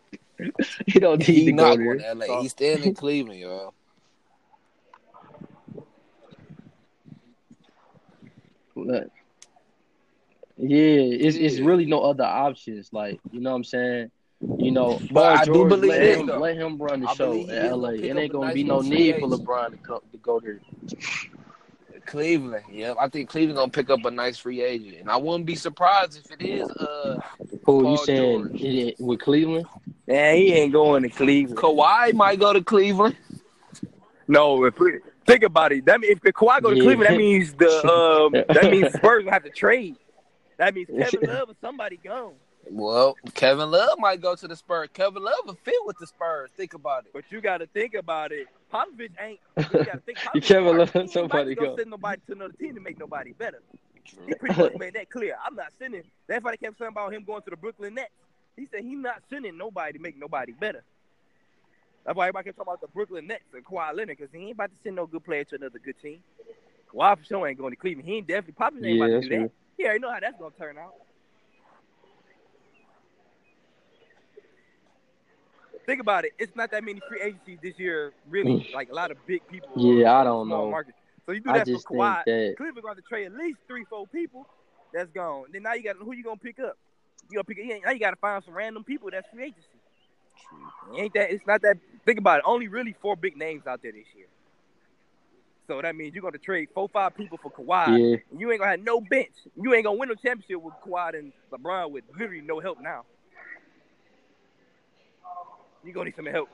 he 0.87 0.99
don't 1.01 1.19
need 1.19 1.27
He 1.35 1.45
to 1.47 1.53
not 1.53 1.77
go 1.77 1.85
there. 1.85 1.97
to 1.99 2.15
LA. 2.15 2.27
So- 2.27 2.43
He's 2.43 2.51
staying 2.53 2.83
in 2.85 2.95
Cleveland, 2.95 3.41
y'all. 3.41 3.75
Look. 8.75 9.11
Yeah, 10.57 10.79
it's 10.79 11.37
it's 11.37 11.59
really 11.59 11.87
no 11.87 12.01
other 12.03 12.25
options. 12.25 12.91
Like 12.93 13.19
you 13.33 13.41
know 13.41 13.51
what 13.51 13.57
I'm 13.57 13.65
saying. 13.65 14.11
You 14.59 14.71
know, 14.71 14.99
But 15.11 15.15
Paul 15.15 15.23
I 15.39 15.45
do 15.45 15.69
believe 15.69 15.91
let 15.91 16.03
him, 16.03 16.27
though. 16.27 16.39
let 16.39 16.57
him 16.57 16.79
run 16.79 17.01
the 17.01 17.09
I 17.09 17.15
show 17.15 17.33
believe 17.33 17.49
he 17.49 17.57
in 17.57 17.71
LA. 17.81 17.89
It 17.91 18.17
ain't 18.17 18.33
gonna 18.33 18.55
be 18.55 18.65
no 18.65 18.81
need 18.81 19.17
for. 19.21 19.29
LeBron 19.29 19.71
to 19.73 19.77
come 19.79 20.01
to 20.13 20.19
go 20.19 20.41
there. 20.41 20.61
Cleveland. 22.07 22.65
yeah, 22.73 22.95
I 22.99 23.09
think 23.09 23.29
Cleveland 23.29 23.57
gonna 23.57 23.71
pick 23.71 23.91
up 23.91 24.05
a 24.05 24.11
nice 24.11 24.39
free 24.39 24.63
agent, 24.63 24.97
and 25.01 25.11
I 25.11 25.17
wouldn't 25.17 25.45
be 25.47 25.55
surprised 25.55 26.19
if 26.19 26.31
it 26.33 26.43
is 26.45 26.69
uh 26.71 27.21
Who 27.65 27.83
Paul 27.83 27.91
you 27.93 27.97
saying 27.99 28.51
it, 28.55 28.61
it- 28.65 29.01
with 29.01 29.21
Cleveland? 29.21 29.67
Man, 30.07 30.37
he 30.37 30.53
ain't 30.55 30.73
going 30.73 31.03
to 31.05 31.09
Cleveland. 31.11 31.59
Kawhi 31.59 32.15
might 32.15 32.41
go 32.41 32.53
to 32.53 32.65
Cleveland. 32.65 33.17
No, 34.27 34.65
if 34.65 34.79
we, 34.79 34.99
think 35.27 35.43
about 35.45 35.73
it. 35.73 35.85
That 35.85 36.01
mean, 36.01 36.11
if 36.13 36.21
Kawhi 36.21 36.63
go 36.63 36.71
to 36.71 36.77
Yeah. 36.77 36.83
Cleveland, 36.83 37.11
that 37.11 37.19
means 37.19 37.53
the 37.53 37.69
um, 37.87 38.33
that 38.33 38.71
means 38.71 38.93
Spurs 38.95 39.25
have 39.29 39.45
to 39.45 39.51
trade. 39.51 39.97
That 40.57 40.75
means 40.75 40.89
Kevin 40.89 41.29
Love 41.29 41.51
or 41.51 41.55
somebody 41.61 41.97
gone. 42.03 42.33
Well, 42.69 43.17
Kevin 43.35 43.71
Love 43.71 43.99
might 43.99 44.21
go 44.21 44.35
to 44.35 44.47
the 44.47 44.55
Spurs. 44.57 44.89
Kevin 44.93 45.23
Love 45.23 45.35
will 45.47 45.59
fit 45.65 45.75
with 45.85 45.97
the 45.99 46.07
Spurs. 46.07 46.51
Think 46.57 46.75
about 46.75 47.05
it. 47.07 47.13
But 47.13 47.25
you 47.31 47.41
got 47.41 47.59
to 47.59 47.67
think 47.67 47.95
about 47.95 48.33
it. 48.33 48.47
Popovich 48.73 49.11
ain't. 49.21 49.41
You 49.57 49.85
got 49.85 49.93
to 49.95 50.01
think. 50.01 50.19
Popovich 50.19 50.43
Kevin 50.47 50.69
smart. 50.75 50.95
Love, 50.95 51.11
somebody 51.11 51.53
about 51.53 51.63
to 51.63 51.67
go. 51.71 51.77
send 51.77 51.91
nobody 51.91 52.21
to 52.27 52.33
another 52.33 52.53
team 52.55 52.75
to 52.75 52.81
make 52.81 52.99
nobody 52.99 53.33
better. 53.33 53.61
He 54.27 54.35
pretty 54.35 54.61
much 54.61 54.75
made 54.79 54.95
that 54.95 55.11
clear. 55.11 55.37
I'm 55.45 55.55
not 55.57 55.73
sending. 55.79 56.03
That's 56.27 56.45
why 56.45 56.53
they 56.53 56.57
kept 56.59 56.79
saying 56.79 56.91
about 56.91 57.13
him 57.13 57.25
going 57.25 57.43
to 57.43 57.51
the 57.51 57.57
Brooklyn 57.57 57.95
Nets. 57.95 58.11
He 58.57 58.67
said 58.71 58.83
he's 58.83 58.99
not 58.99 59.23
sending 59.31 59.57
nobody 59.57 59.95
to 59.95 59.99
make 59.99 60.19
nobody 60.19 60.53
better. 60.53 60.83
That's 62.05 62.17
why 62.17 62.25
everybody 62.27 62.47
kept 62.47 62.59
talking 62.59 62.71
about 62.73 62.81
the 62.81 62.89
Brooklyn 62.89 63.27
Nets 63.27 63.45
and 63.55 63.65
Kawhi 63.65 63.95
Leonard 63.95 64.19
because 64.19 64.33
he 64.33 64.39
ain't 64.41 64.53
about 64.53 64.71
to 64.71 64.77
send 64.83 64.97
no 64.97 65.07
good 65.07 65.25
player 65.25 65.45
to 65.45 65.55
another 65.57 65.79
good 65.79 65.97
team. 66.01 66.21
Kawhi 66.93 67.19
for 67.19 67.25
sure 67.25 67.47
ain't 67.49 67.59
going 67.59 67.73
to 67.73 67.77
Cleveland. 67.77 68.09
He 68.09 68.17
ain't 68.17 68.27
definitely 68.27 68.55
Popovich 68.55 68.87
ain't 68.87 68.97
Yeah, 68.99 69.05
about 69.05 69.07
to 69.07 69.13
that's 69.15 69.25
do 69.25 69.29
that. 69.31 69.39
real. 69.41 69.53
He 69.79 69.85
already 69.85 70.01
know 70.01 70.11
how 70.13 70.21
that's 70.21 70.39
going 70.39 70.53
to 70.53 70.59
turn 70.59 70.79
out. 70.79 70.95
Think 75.91 76.01
about 76.01 76.25
it. 76.25 76.35
It's 76.39 76.55
not 76.55 76.71
that 76.71 76.85
many 76.85 77.01
free 77.09 77.21
agencies 77.21 77.59
this 77.61 77.77
year, 77.77 78.13
really. 78.29 78.61
Mm. 78.61 78.73
like 78.73 78.91
a 78.91 78.95
lot 78.95 79.11
of 79.11 79.17
big 79.27 79.45
people. 79.49 79.71
Yeah, 79.75 80.21
I 80.21 80.23
don't 80.23 80.49
know. 80.49 80.71
Markets. 80.71 80.97
So 81.27 81.33
you 81.33 81.41
do 81.41 81.53
that 81.53 81.63
I 81.63 81.65
just 81.65 81.89
for 81.89 81.97
Kawhi. 81.97 82.23
that 82.27 82.55
Cleveland 82.59 82.85
going 82.85 82.95
to 82.95 83.03
trade 83.03 83.27
at 83.27 83.33
least 83.33 83.59
three, 83.67 83.85
four 83.91 84.07
people. 84.07 84.47
That's 84.95 85.11
gone. 85.11 85.47
Then 85.53 85.65
now 85.65 85.75
you 85.75 85.83
got 85.83 85.97
who 85.97 86.13
you 86.13 86.23
gonna 86.23 86.37
pick 86.37 86.61
up? 86.61 86.79
You 87.29 87.43
gonna 87.43 87.43
pick 87.43 87.59
now 87.85 87.91
you 87.91 87.99
got 87.99 88.11
to 88.11 88.17
find 88.21 88.45
some 88.45 88.55
random 88.55 88.85
people 88.85 89.09
that's 89.11 89.27
free 89.35 89.47
agency. 89.47 89.67
Ain't 90.97 91.13
that? 91.15 91.33
It's 91.33 91.45
not 91.45 91.61
that. 91.63 91.77
Think 92.07 92.21
about 92.21 92.39
it. 92.39 92.45
Only 92.47 92.69
really 92.69 92.95
four 93.03 93.17
big 93.17 93.37
names 93.37 93.67
out 93.67 93.83
there 93.83 93.91
this 93.91 94.07
year. 94.17 94.27
So 95.67 95.83
that 95.83 95.97
means 95.97 96.15
you're 96.15 96.23
gonna 96.23 96.39
trade 96.39 96.69
four, 96.73 96.89
five 96.89 97.17
people 97.17 97.41
for 97.43 97.51
Kawhi. 97.51 97.99
yeah, 97.99 98.39
you 98.39 98.53
ain't 98.53 98.61
gonna 98.61 98.71
have 98.71 98.81
no 98.81 99.01
bench. 99.01 99.35
You 99.61 99.75
ain't 99.75 99.87
gonna 99.87 99.99
win 99.99 100.09
no 100.09 100.15
championship 100.15 100.63
with 100.63 100.75
Kawhi 100.87 101.19
and 101.19 101.33
LeBron 101.51 101.91
with 101.91 102.05
literally 102.17 102.43
no 102.43 102.61
help 102.61 102.81
now. 102.81 103.07
You 105.85 105.93
gonna 105.93 106.07
need 106.07 106.17
some 106.17 106.27
help. 106.27 106.49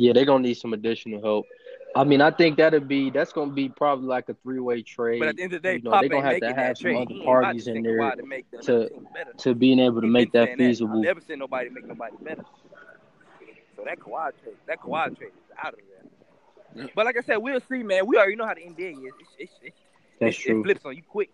yeah, 0.00 0.14
they're 0.14 0.24
gonna 0.24 0.42
need 0.42 0.54
some 0.54 0.72
additional 0.72 1.20
help. 1.20 1.46
I 1.94 2.04
mean, 2.04 2.22
I 2.22 2.30
think 2.30 2.56
that'll 2.56 2.80
be 2.80 3.10
that's 3.10 3.32
gonna 3.32 3.52
be 3.52 3.68
probably 3.68 4.06
like 4.06 4.28
a 4.30 4.34
three 4.42 4.58
way 4.58 4.82
trade. 4.82 5.18
But 5.18 5.28
at 5.28 5.36
the 5.36 5.42
end 5.42 5.52
of 5.52 5.62
the 5.62 5.68
day, 5.68 5.76
you 5.76 5.82
know, 5.82 5.90
they're 6.00 6.08
gonna 6.08 6.22
have 6.22 6.40
to 6.40 6.46
have 6.46 6.56
that 6.56 6.78
some 6.78 6.90
trade. 6.90 6.96
other 6.96 7.14
He 7.14 7.14
ain't 7.16 7.24
about 7.24 7.42
parties 7.42 7.66
in 7.66 7.82
there 7.82 8.16
to 8.16 8.26
make 8.26 8.50
to- 8.50 8.58
other 8.58 8.88
team 8.88 9.08
better. 9.12 9.32
to 9.36 9.54
being 9.54 9.78
able 9.78 10.00
to 10.00 10.06
He 10.06 10.12
make 10.12 10.32
that 10.32 10.46
saying 10.46 10.58
feasible. 10.58 10.92
I'll 10.94 11.02
never 11.02 11.20
seen 11.20 11.38
nobody 11.38 11.68
make 11.68 11.86
nobody 11.86 12.16
better. 12.22 12.44
So 13.76 13.84
that 13.84 13.98
Kawhi 13.98 14.30
trade, 14.42 14.56
that 14.66 14.80
Kawhi 14.80 15.16
trade 15.18 15.28
is 15.28 15.56
out 15.62 15.74
of 15.74 15.80
there. 16.74 16.88
But 16.94 17.04
like 17.04 17.18
I 17.18 17.20
said, 17.22 17.36
we'll 17.36 17.60
see, 17.60 17.82
man. 17.82 18.06
We 18.06 18.16
already 18.16 18.36
know 18.36 18.46
how 18.46 18.54
the 18.54 18.62
NBA 18.62 18.92
is. 18.92 19.12
It's, 19.20 19.30
it's, 19.38 19.52
it's, 19.62 19.76
That's 20.18 20.36
it, 20.38 20.42
true. 20.42 20.60
It 20.60 20.64
flips 20.64 20.84
on 20.86 20.96
you 20.96 21.02
quick. 21.02 21.30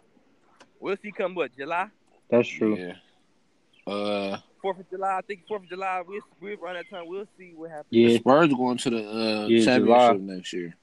We'll 0.81 0.97
see 0.97 1.13
come 1.13 1.35
what 1.35 1.55
July, 1.57 1.89
That's 2.31 2.49
true. 2.49 2.77
Yeah. 2.77 2.95
Uh, 3.87 4.39
Fourth 4.61 4.81
of 4.81 4.91
July. 4.91 5.19
I 5.19 5.21
think 5.23 5.47
Fourth 5.47 5.63
of 5.63 5.69
July. 5.69 6.03
We'll 6.07 6.21
we'll 6.41 6.57
run 6.57 6.75
that 6.75 6.89
time. 6.91 7.05
We'll 7.07 7.27
see 7.39 7.53
what 7.55 7.71
happens. 7.71 7.87
the 7.91 7.99
Yeah, 8.01 8.19
Spurs 8.19 8.53
going 8.53 8.79
to 8.79 8.91
the 8.91 8.99
uh, 8.99 9.47
Yeah, 9.47 9.65
championship 9.65 9.85
July. 9.87 10.13
next 10.35 10.53
year. 10.53 10.75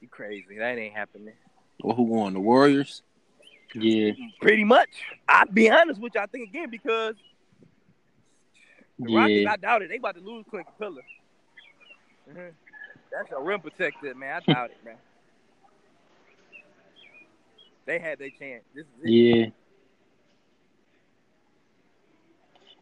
You 0.00 0.08
crazy? 0.08 0.58
That 0.58 0.78
ain't 0.78 0.94
happening. 0.94 1.34
Well, 1.82 1.96
who 1.96 2.06
going? 2.08 2.34
The 2.34 2.40
Warriors. 2.40 3.02
yeah, 3.74 4.12
Pretty 4.40 4.62
much. 4.64 4.88
I'll 5.28 5.46
be 5.46 5.68
honest 5.70 6.00
with 6.00 6.14
you. 6.14 6.20
I 6.20 6.26
think 6.26 6.50
again 6.50 6.70
because 6.70 7.14
the 8.98 9.12
Rockets. 9.16 9.50
I 9.50 9.56
doubt 9.56 9.82
it. 9.82 9.88
They 9.88 9.96
about 9.96 10.14
to 10.14 10.20
lose 10.20 10.44
Clint 10.48 10.66
Capela. 10.78 10.98
Mhm. 12.30 12.52
That's 13.10 13.32
a 13.36 13.42
rim 13.42 13.60
protector, 13.60 14.14
man. 14.14 14.40
I 14.46 14.52
doubt 14.52 14.70
it, 14.70 14.84
man. 14.84 14.96
They 17.86 17.98
had 17.98 18.18
their 18.18 18.30
chance. 18.38 18.62
This 18.74 18.84
is 18.84 19.04
it. 19.04 19.10
Yeah. 19.10 19.46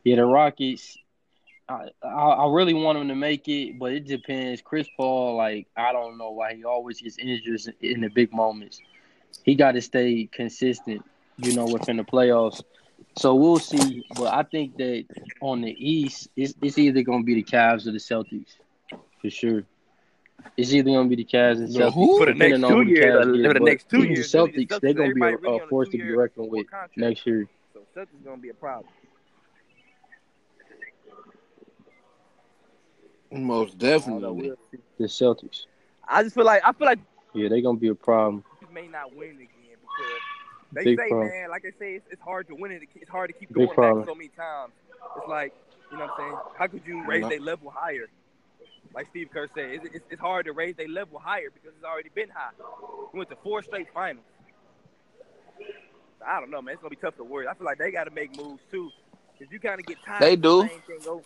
Yeah, 0.05 0.17
the 0.17 0.25
Rockets. 0.25 0.99
I, 1.69 1.89
I 2.03 2.09
I 2.09 2.53
really 2.53 2.75
want 2.75 2.99
them 2.99 3.09
to 3.09 3.15
make 3.15 3.49
it, 3.49 3.79
but 3.79 3.93
it 3.93 4.07
depends. 4.07 4.61
Chris 4.63 4.89
Paul, 4.97 5.37
like 5.37 5.69
I 5.77 5.93
don't 5.93 6.19
know 6.19 6.31
why 6.31 6.55
he 6.55 6.65
always 6.65 7.01
gets 7.01 7.19
injured 7.19 7.61
in 7.81 8.01
the 8.01 8.09
big 8.09 8.33
moments. 8.33 8.81
He 9.45 9.55
got 9.55 9.73
to 9.73 9.81
stay 9.81 10.29
consistent, 10.31 11.03
you 11.39 11.55
know, 11.55 11.65
within 11.65 11.97
the 11.97 12.05
playoffs. 12.05 12.63
So 13.17 13.35
we'll 13.35 13.59
see. 13.59 14.05
But 14.15 14.33
I 14.33 14.43
think 14.43 14.77
that 14.77 15.07
on 15.41 15.63
the 15.63 15.75
East, 15.79 16.29
it's, 16.37 16.55
it's 16.63 16.79
either 16.79 17.03
going 17.03 17.23
to 17.23 17.27
be 17.27 17.35
the 17.35 17.43
Cavs 17.43 17.87
or 17.87 17.93
the 17.93 17.99
Celtics, 17.99 18.57
for 19.21 19.31
sure. 19.31 19.65
It's 20.57 20.73
either 20.73 20.91
going 20.91 21.09
to 21.09 21.17
be 21.17 21.23
the 21.23 21.29
Cavs 21.29 21.57
and 21.57 21.69
The 21.73 21.81
Celtics. 21.81 21.95
who? 21.95 22.19
For 22.19 22.27
the 22.27 22.35
next 22.35 22.61
two 22.61 22.85
the 22.85 22.91
years, 22.91 23.27
uh, 23.27 23.49
for 23.49 23.55
the 23.55 23.61
next 23.61 23.89
two 23.89 24.03
the 24.03 24.09
years, 24.09 24.33
the 24.33 24.39
Celtics, 24.39 24.81
they're 24.81 24.95
going 24.95 25.11
to 25.11 25.15
be 25.15 25.23
everybody 25.23 25.59
a, 25.59 25.65
a 25.65 25.69
force 25.69 25.89
to 25.91 25.99
be 25.99 26.11
reckoned 26.11 26.51
with 26.51 26.67
next 26.97 27.27
year. 27.27 27.49
So 27.73 27.81
Celtics 27.97 28.25
gonna 28.25 28.37
be 28.37 28.51
a 28.51 28.55
problem. 28.55 28.87
Most 33.33 33.75
I 33.75 33.79
don't 33.79 34.21
know. 34.21 34.35
definitely. 34.39 34.53
The 34.99 35.05
Celtics. 35.07 35.67
I 36.09 36.23
just 36.23 36.35
feel 36.35 36.45
like 36.45 36.63
I 36.65 36.73
feel 36.73 36.87
like 36.87 36.99
Yeah, 37.35 37.49
they're 37.49 37.61
gonna 37.63 37.79
be 37.79 37.89
a 37.89 37.95
problem. 37.95 38.45
we 38.61 38.75
may 38.75 38.89
not 38.89 39.15
win 39.15 39.31
again 39.37 39.77
because 39.81 40.21
they 40.73 40.85
Big 40.85 40.99
say, 40.99 41.09
problem. 41.09 41.29
man, 41.29 41.51
like 41.51 41.65
I 41.65 41.71
say, 41.79 41.95
it's, 41.95 42.07
it's 42.11 42.23
hard 42.23 42.49
to 42.49 42.55
win 42.55 42.73
it. 42.73 42.83
It's 42.95 43.11
hard 43.11 43.29
to 43.31 43.35
keep 43.35 43.49
Big 43.53 43.67
going 43.67 43.75
problem. 43.75 44.01
back 44.01 44.09
so 44.09 44.15
many 44.15 44.29
times. 44.29 44.73
It's 45.17 45.29
like 45.29 45.53
you 45.91 45.97
know 45.99 46.05
what 46.05 46.13
I'm 46.19 46.25
saying. 46.25 46.37
How 46.59 46.67
could 46.67 46.83
you 46.87 47.05
raise 47.07 47.23
No. 47.23 47.29
their 47.29 47.41
level 47.41 47.71
higher? 47.71 48.09
Like 48.95 49.09
Steve 49.11 49.31
Kerr 49.33 49.49
said, 49.55 49.71
it's, 49.71 49.85
it's, 49.95 50.05
it's 50.11 50.21
hard 50.21 50.45
to 50.47 50.53
raise 50.53 50.77
their 50.77 50.89
level 50.89 51.19
higher 51.19 51.49
because 51.53 51.71
it's 51.75 51.85
already 51.85 52.11
been 52.15 52.29
high. 52.29 52.51
We 53.13 53.19
went 53.19 53.31
to 53.31 53.37
four 53.37 53.63
straight 53.63 53.89
finals. 53.95 54.25
I 56.27 56.41
don't 56.41 56.51
know, 56.51 56.61
man. 56.61 56.75
It's 56.75 56.83
gonna 56.83 56.91
be 56.91 56.97
tough 56.97 57.17
to 57.17 57.25
worry. 57.25 57.49
I 57.49 57.55
feel 57.55 57.65
like 57.65 57.79
they 57.79 57.91
got 57.91 58.05
to 58.05 58.11
make 58.11 58.37
moves 58.37 58.63
too. 58.71 58.91
Cause 59.39 59.49
you 59.51 59.59
kind 59.59 59.81
of 59.81 59.87
get 59.87 59.97
tired. 60.05 60.23
They 60.23 60.35
of 60.35 60.43
the 60.43 60.49
do. 60.49 60.61
same 60.61 60.81
thing 60.83 61.09
over. 61.09 61.23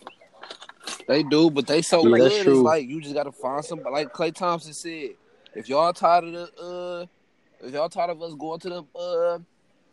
They 1.07 1.23
do, 1.23 1.49
but 1.49 1.65
they 1.65 1.81
so 1.81 2.05
Yeah, 2.05 2.17
good. 2.17 2.47
It's 2.47 2.61
like 2.61 2.87
you 2.87 3.01
just 3.01 3.15
gotta 3.15 3.31
find 3.31 3.63
some. 3.63 3.81
Like 3.89 4.13
Klay 4.13 4.33
Thompson 4.33 4.73
said, 4.73 5.11
if 5.55 5.69
y'all 5.69 5.93
tired 5.93 6.25
of 6.25 6.33
the, 6.33 6.61
uh, 6.61 7.65
if 7.65 7.73
y'all 7.73 7.89
tired 7.89 8.11
of 8.11 8.21
us 8.21 8.33
going 8.35 8.59
to 8.59 8.69
the, 8.69 8.99
uh, 8.99 9.39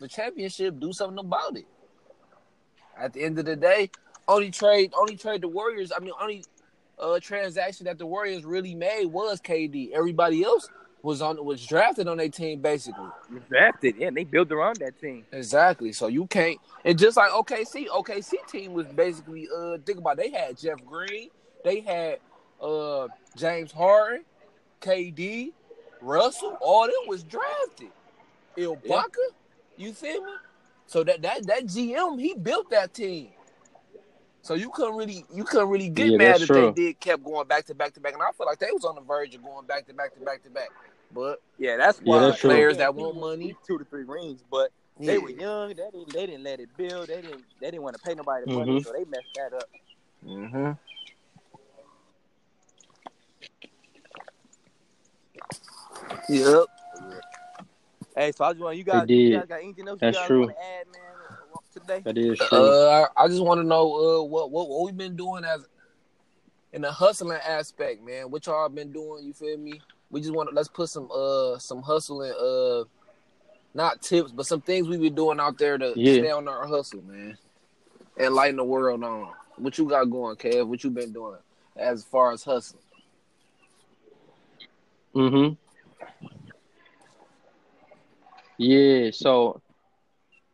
the 0.01 0.09
championship, 0.09 0.79
do 0.81 0.93
something 0.93 1.19
about 1.19 1.57
it. 1.57 1.67
At 2.99 3.13
the 3.13 3.23
end 3.23 3.39
of 3.39 3.45
the 3.45 3.57
day, 3.57 3.91
only 4.27 4.51
trade, 4.51 4.93
only 4.99 5.17
trade 5.17 5.43
the 5.43 5.49
Warriors. 5.49 5.93
I 5.97 6.01
mean, 6.01 6.13
only 6.21 6.45
uh, 6.99 7.21
transaction 7.21 7.87
that 7.87 7.99
the 7.99 8.07
Warriors 8.07 8.45
really 8.45 8.75
made 8.75 9.07
was 9.07 9.41
KD. 9.41 9.93
Everybody 9.93 10.43
else 10.45 10.69
was 11.05 11.21
on 11.21 11.43
was 11.45 11.65
drafted 11.65 12.09
on 12.09 12.17
their 12.17 12.31
team 12.31 12.61
basically. 12.61 13.09
Drafted, 13.51 13.97
yeah, 13.99 14.11
they 14.11 14.25
built 14.25 14.51
around 14.51 14.79
that 14.79 14.99
team. 14.99 15.25
Exactly. 15.33 15.93
So 15.93 16.07
you 16.07 16.27
can't 16.27 16.59
and 16.85 16.99
just 16.99 17.19
like 17.19 17.31
OKC, 17.31 17.89
OKC 17.89 18.33
team 18.49 18.73
was 18.73 18.87
basically 18.87 19.47
uh 19.55 19.77
think 19.85 19.99
about 19.99 20.19
it, 20.19 20.33
they 20.33 20.39
had 20.39 20.57
Jeff 20.57 20.83
Green, 20.85 21.29
they 21.63 21.81
had 21.81 22.21
uh 22.61 23.09
James 23.37 23.71
Harden, 23.71 24.25
KD, 24.81 25.53
Russell, 26.01 26.57
all 26.61 26.87
them 26.87 26.95
was 27.07 27.23
drafted. 27.23 27.91
Ibaka, 28.57 28.83
yeah. 28.87 29.87
you 29.87 29.93
feel 29.93 30.25
me? 30.25 30.33
So 30.87 31.05
that 31.05 31.21
that 31.21 31.47
that 31.47 31.67
GM 31.67 32.19
he 32.19 32.35
built 32.35 32.71
that 32.71 32.95
team. 32.95 33.29
So 34.41 34.55
you 34.55 34.71
couldn't 34.71 34.97
really 34.97 35.25
you 35.35 35.45
couldn't 35.45 35.69
really 35.69 35.91
get 35.91 36.09
yeah, 36.09 36.17
mad 36.17 36.41
if 36.41 36.47
true. 36.47 36.73
they 36.75 36.87
did 36.87 37.01
kept 37.01 37.25
going 37.25 37.47
back 37.47 37.67
to 37.67 37.75
back 37.75 37.93
to 37.95 38.01
back. 38.01 38.15
And 38.15 38.23
I 38.23 38.31
feel 38.37 38.47
like 38.47 38.59
they 38.59 38.69
was 38.73 38.85
on 38.87 38.95
the 38.95 39.01
verge 39.03 39.35
of 39.35 39.43
going 39.43 39.67
back 39.67 39.87
to 39.87 39.95
back 39.95 40.15
to 40.15 40.21
back 40.21 40.43
to 40.45 40.51
back. 40.51 40.71
But 41.13 41.43
yeah, 41.59 41.77
that's 41.77 41.99
why 42.01 42.17
yeah, 42.21 42.29
that's 42.29 42.41
players 42.41 42.77
that 42.79 42.95
want 42.95 43.19
money, 43.19 43.57
two 43.67 43.79
to 43.79 43.85
three 43.85 44.05
rings, 44.05 44.43
but 44.51 44.71
yeah. 44.99 45.13
they 45.13 45.19
were 45.19 45.31
young. 45.31 45.69
They 45.69 45.75
didn't 45.75 46.13
they 46.13 46.27
didn't 46.27 46.45
let 46.45 46.61
it 46.61 46.69
build. 46.77 47.09
They 47.09 47.21
didn't 47.21 47.45
they 47.61 47.71
didn't 47.71 47.83
want 47.83 47.97
to 47.97 48.03
pay 48.03 48.15
nobody 48.15 48.47
mm-hmm. 48.47 48.59
money, 48.59 48.83
so 48.83 48.93
they 48.93 49.05
messed 49.05 49.29
that 49.37 49.53
up. 49.55 49.71
Mm-hmm. 50.27 50.73
Yep. 56.29 56.67
Hey, 58.17 58.33
so 58.33 58.45
I 58.45 58.53
just 58.53 58.63
want 58.63 58.77
you 58.77 58.85
guys, 58.85 59.09
you 59.09 59.37
guys 59.37 59.47
got 59.47 59.61
anything 59.61 59.89
else 59.89 59.99
That's 60.01 60.17
you 60.17 60.21
guys 60.21 60.29
true. 60.29 60.41
want 60.41 60.53
to 60.53 60.65
add, 60.65 60.87
man? 60.93 61.01
Today? 61.73 62.01
That 62.05 62.17
is 62.17 62.39
true. 62.39 62.59
Uh, 62.59 63.07
I 63.17 63.27
just 63.27 63.43
want 63.43 63.61
to 63.61 63.67
know 63.67 64.21
uh, 64.21 64.23
what, 64.23 64.53
what 64.53 64.69
what 64.69 64.85
we've 64.85 64.97
been 64.97 65.17
doing 65.17 65.45
as 65.45 65.67
in 66.73 66.83
the 66.83 66.93
hustling 66.93 67.39
aspect, 67.47 68.05
man. 68.05 68.31
What 68.31 68.47
y'all 68.47 68.69
been 68.69 68.93
doing? 68.93 69.25
You 69.25 69.33
feel 69.33 69.59
me? 69.59 69.81
We 70.15 70.21
just 70.21 70.33
want 70.33 70.49
to 70.49 70.55
let's 70.55 70.69
put 70.69 70.89
some 70.89 71.11
uh 71.11 71.59
some 71.59 71.83
hustle 71.83 72.23
hustling 72.23 72.33
uh 72.41 72.85
not 73.75 74.01
tips, 74.01 74.31
but 74.31 74.47
some 74.47 74.61
things 74.61 74.87
we 74.87 74.97
been 74.97 75.17
doing 75.17 75.41
out 75.41 75.59
there 75.59 75.77
to 75.77 75.93
yeah. 75.97 76.21
stay 76.21 76.31
on 76.31 76.47
our 76.47 76.65
hustle, 76.65 77.03
man. 77.03 77.37
And 78.17 78.33
lighten 78.33 78.57
the 78.57 78.65
world 78.65 79.03
on. 79.03 79.33
What 79.57 79.77
you 79.77 79.89
got 79.89 80.05
going, 80.05 80.37
Kev? 80.37 80.69
What 80.69 80.85
you 80.85 80.91
been 80.91 81.13
doing 81.13 81.39
as 81.77 82.05
far 82.05 82.31
as 82.31 82.45
hustling? 82.45 82.81
Mm-hmm. 85.17 85.55
Yeah, 88.59 89.11
so 89.11 89.61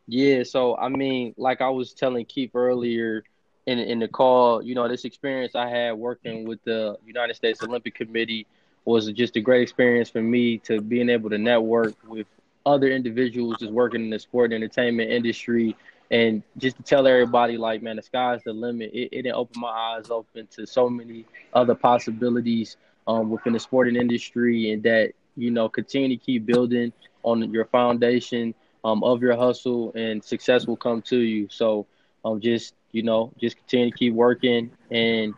yeah, 0.07 0.43
so 0.45 0.79
I 0.79 0.89
mean, 0.89 1.35
like 1.37 1.61
I 1.61 1.69
was 1.69 1.93
telling 1.93 2.25
Keith 2.25 2.53
earlier 2.55 3.23
in 3.67 3.79
in 3.79 3.99
the 3.99 4.09
call, 4.09 4.63
you 4.63 4.75
know, 4.75 4.89
this 4.89 5.05
experience 5.05 5.55
I 5.55 5.69
had 5.69 5.93
working 5.93 6.49
with 6.49 6.65
the 6.65 6.97
United 7.05 7.37
States 7.37 7.63
Olympic 7.63 7.95
Committee 7.95 8.47
was 8.91 9.11
just 9.13 9.37
a 9.37 9.41
great 9.41 9.63
experience 9.63 10.11
for 10.11 10.23
me 10.23 10.59
to 10.59 10.81
being 10.81 11.11
able 11.11 11.31
to 11.31 11.39
network 11.39 11.95
with 12.09 12.27
other 12.67 12.89
individuals 12.89 13.59
just 13.59 13.73
working 13.73 14.03
in 14.03 14.11
the 14.11 14.19
sport 14.19 14.53
and 14.53 14.63
entertainment 14.63 15.11
industry 15.11 15.77
and 16.11 16.43
just 16.59 16.77
to 16.77 16.83
tell 16.83 17.07
everybody 17.07 17.57
like 17.57 17.83
man 17.83 17.97
the 17.97 18.03
sky's 18.03 18.43
the 18.45 18.53
limit. 18.53 18.91
It, 18.93 19.27
it 19.27 19.31
opened 19.33 19.61
my 19.61 19.69
eyes 19.71 20.11
open 20.11 20.47
to 20.57 20.67
so 20.67 20.89
many 20.89 21.27
other 21.55 21.75
possibilities 21.75 22.77
um, 23.07 23.31
within 23.31 23.53
the 23.53 23.61
sporting 23.61 23.97
industry 23.97 24.73
and 24.73 24.83
that 24.85 25.13
you 25.37 25.51
know 25.51 25.69
continue 25.69 26.17
to 26.17 26.25
keep 26.25 26.47
building 26.47 26.93
on 27.23 27.53
your 27.53 27.67
foundation 27.67 28.55
um, 28.85 29.03
of 29.05 29.23
your 29.23 29.37
hustle 29.37 29.93
and 29.95 30.23
success 30.25 30.67
will 30.67 30.77
come 30.77 31.03
to 31.03 31.19
you. 31.19 31.49
So 31.51 31.87
um, 32.25 32.41
just 32.41 32.75
you 32.93 33.03
know 33.03 33.33
just 33.41 33.57
continue 33.57 33.91
to 33.91 33.97
keep 33.97 34.15
working 34.15 34.71
and 34.91 35.35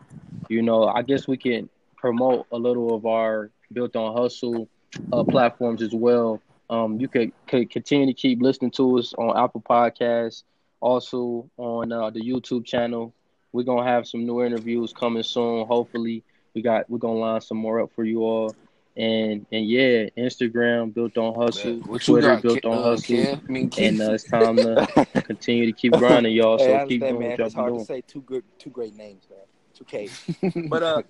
you 0.49 0.61
know 0.61 0.85
i 0.87 1.01
guess 1.01 1.27
we 1.27 1.37
can 1.37 1.69
promote 2.03 2.45
a 2.51 2.57
little 2.57 2.93
of 2.93 3.05
our 3.05 3.49
built 3.71 3.95
on 3.95 4.13
hustle 4.13 4.67
uh, 5.13 5.23
platforms 5.23 5.81
as 5.81 5.93
well. 5.93 6.41
Um, 6.69 6.99
you 6.99 7.07
could, 7.07 7.31
could 7.47 7.69
continue 7.69 8.07
to 8.07 8.13
keep 8.13 8.41
listening 8.41 8.71
to 8.71 8.99
us 8.99 9.13
on 9.13 9.41
Apple 9.41 9.61
Podcasts, 9.61 10.43
also 10.81 11.49
on 11.55 11.93
uh, 11.93 12.09
the 12.09 12.19
YouTube 12.19 12.65
channel. 12.65 13.13
We're 13.53 13.63
gonna 13.63 13.89
have 13.89 14.05
some 14.05 14.25
new 14.25 14.43
interviews 14.43 14.91
coming 14.91 15.23
soon. 15.23 15.65
Hopefully, 15.65 16.23
we 16.53 16.61
got 16.61 16.89
we're 16.89 16.97
gonna 16.97 17.19
line 17.19 17.39
some 17.39 17.57
more 17.57 17.79
up 17.79 17.91
for 17.95 18.03
you 18.03 18.19
all. 18.23 18.53
And 18.97 19.45
and 19.53 19.65
yeah, 19.65 20.09
Instagram 20.17 20.93
built 20.93 21.17
on 21.17 21.35
hustle, 21.35 21.77
Man, 21.87 21.99
Twitter 21.99 22.35
built 22.37 22.65
on 22.65 22.79
uh, 22.79 22.83
hustle, 22.83 23.39
I 23.47 23.51
mean, 23.51 23.71
and 23.77 24.01
uh, 24.01 24.11
it's 24.11 24.25
time 24.25 24.57
to 24.57 25.07
continue 25.21 25.67
to 25.67 25.71
keep 25.71 25.93
grinding, 25.93 26.33
y'all. 26.33 26.59
So 26.59 26.65
hey, 26.65 26.85
keep 26.85 27.01
doing 27.01 27.19
man. 27.19 27.39
It's 27.39 27.53
hard 27.53 27.73
doing. 27.73 27.79
to 27.79 27.85
say 27.85 28.01
two 28.01 28.21
good, 28.21 28.43
two 28.59 28.71
great 28.71 28.97
names, 28.97 29.23
man. 29.29 29.39
Two 29.73 29.85
K. 29.85 30.09
but 30.67 30.83
uh, 30.83 31.01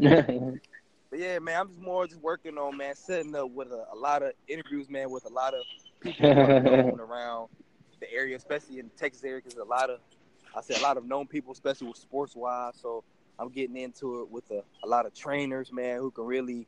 but 1.10 1.18
yeah, 1.18 1.38
man, 1.38 1.60
I'm 1.60 1.68
just 1.68 1.80
more 1.80 2.06
just 2.06 2.20
working 2.20 2.58
on 2.58 2.76
man, 2.76 2.94
setting 2.94 3.34
up 3.34 3.50
with 3.50 3.70
a, 3.70 3.86
a 3.92 3.96
lot 3.96 4.22
of 4.22 4.32
interviews, 4.48 4.88
man, 4.90 5.10
with 5.10 5.24
a 5.24 5.32
lot 5.32 5.54
of 5.54 5.62
people 6.00 6.26
around 7.00 7.48
the 8.00 8.12
area, 8.12 8.36
especially 8.36 8.78
in 8.78 8.86
the 8.86 8.98
Texas 8.98 9.24
area, 9.24 9.40
because 9.44 9.58
a 9.58 9.64
lot 9.64 9.90
of 9.90 10.00
I 10.56 10.60
said 10.62 10.78
a 10.78 10.82
lot 10.82 10.96
of 10.96 11.04
known 11.04 11.26
people, 11.26 11.52
especially 11.52 11.88
with 11.88 11.96
sports 11.96 12.34
wise. 12.36 12.74
So 12.80 13.04
I'm 13.38 13.48
getting 13.48 13.76
into 13.76 14.22
it 14.22 14.30
with 14.30 14.50
a, 14.50 14.62
a 14.82 14.88
lot 14.88 15.06
of 15.06 15.14
trainers, 15.14 15.72
man, 15.72 15.98
who 15.98 16.10
can 16.10 16.24
really 16.24 16.66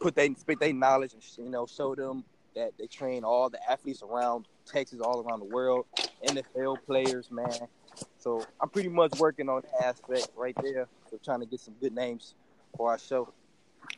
put 0.00 0.14
they 0.14 0.32
spit 0.34 0.60
their 0.60 0.72
knowledge 0.72 1.14
and 1.14 1.22
you 1.38 1.50
know 1.50 1.66
show 1.66 1.94
them 1.94 2.24
that 2.54 2.72
they 2.78 2.86
train 2.86 3.24
all 3.24 3.50
the 3.50 3.58
athletes 3.70 4.02
around 4.02 4.46
Texas, 4.66 5.00
all 5.00 5.20
around 5.20 5.40
the 5.40 5.46
world, 5.46 5.86
NFL 6.24 6.78
players, 6.86 7.30
man. 7.30 7.68
So 8.18 8.44
I'm 8.60 8.68
pretty 8.68 8.88
much 8.88 9.18
working 9.18 9.48
on 9.48 9.62
the 9.62 9.86
aspect 9.86 10.28
right 10.36 10.56
there. 10.62 10.86
So 11.10 11.18
trying 11.24 11.40
to 11.40 11.46
get 11.46 11.60
some 11.60 11.74
good 11.80 11.94
names 11.94 12.34
for 12.76 12.90
our 12.90 12.98
show. 12.98 13.32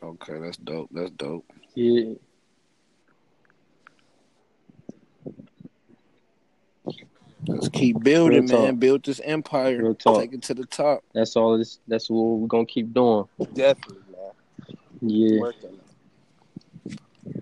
Okay, 0.01 0.39
that's 0.39 0.57
dope. 0.57 0.89
That's 0.91 1.11
dope. 1.11 1.45
Yeah. 1.75 2.13
Let's 7.47 7.69
keep 7.69 8.03
building, 8.03 8.45
man. 8.47 8.75
Build 8.75 9.03
this 9.05 9.21
empire. 9.23 9.93
Take 9.93 10.33
it 10.33 10.41
to 10.43 10.53
the 10.53 10.65
top. 10.65 11.03
That's 11.13 11.35
all. 11.35 11.57
This. 11.57 11.79
That's 11.87 12.09
what 12.09 12.21
we're 12.21 12.47
gonna 12.47 12.65
keep 12.65 12.93
doing. 12.93 13.25
Definitely, 13.53 14.03
man. 14.11 14.31
Yeah. 15.01 15.39
Working. 15.39 15.79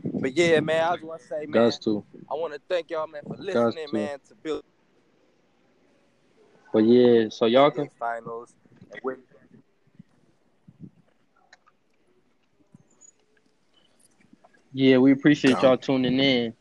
But 0.04 0.36
yeah, 0.36 0.60
man, 0.60 0.84
I 0.84 0.94
just 0.94 1.04
want 1.04 1.22
to 1.22 1.28
say, 1.28 1.40
man, 1.42 1.52
Guys 1.52 1.80
too. 1.80 2.04
I 2.32 2.36
want 2.36 2.54
to 2.54 2.62
thank 2.70 2.90
y'all, 2.90 3.08
man, 3.08 3.22
for 3.28 3.38
listening, 3.38 3.88
man, 3.92 4.20
to 4.28 4.36
build. 4.36 4.64
But 6.74 6.84
yeah, 6.86 7.30
so 7.30 7.46
y'all 7.46 7.72
can 7.72 7.90
finals 8.00 8.54
and 8.92 9.02
win 9.04 9.18
Yeah, 14.78 14.98
we 14.98 15.14
appreciate 15.14 15.62
y'all 15.62 15.78
tuning 15.78 16.20
in. 16.20 16.54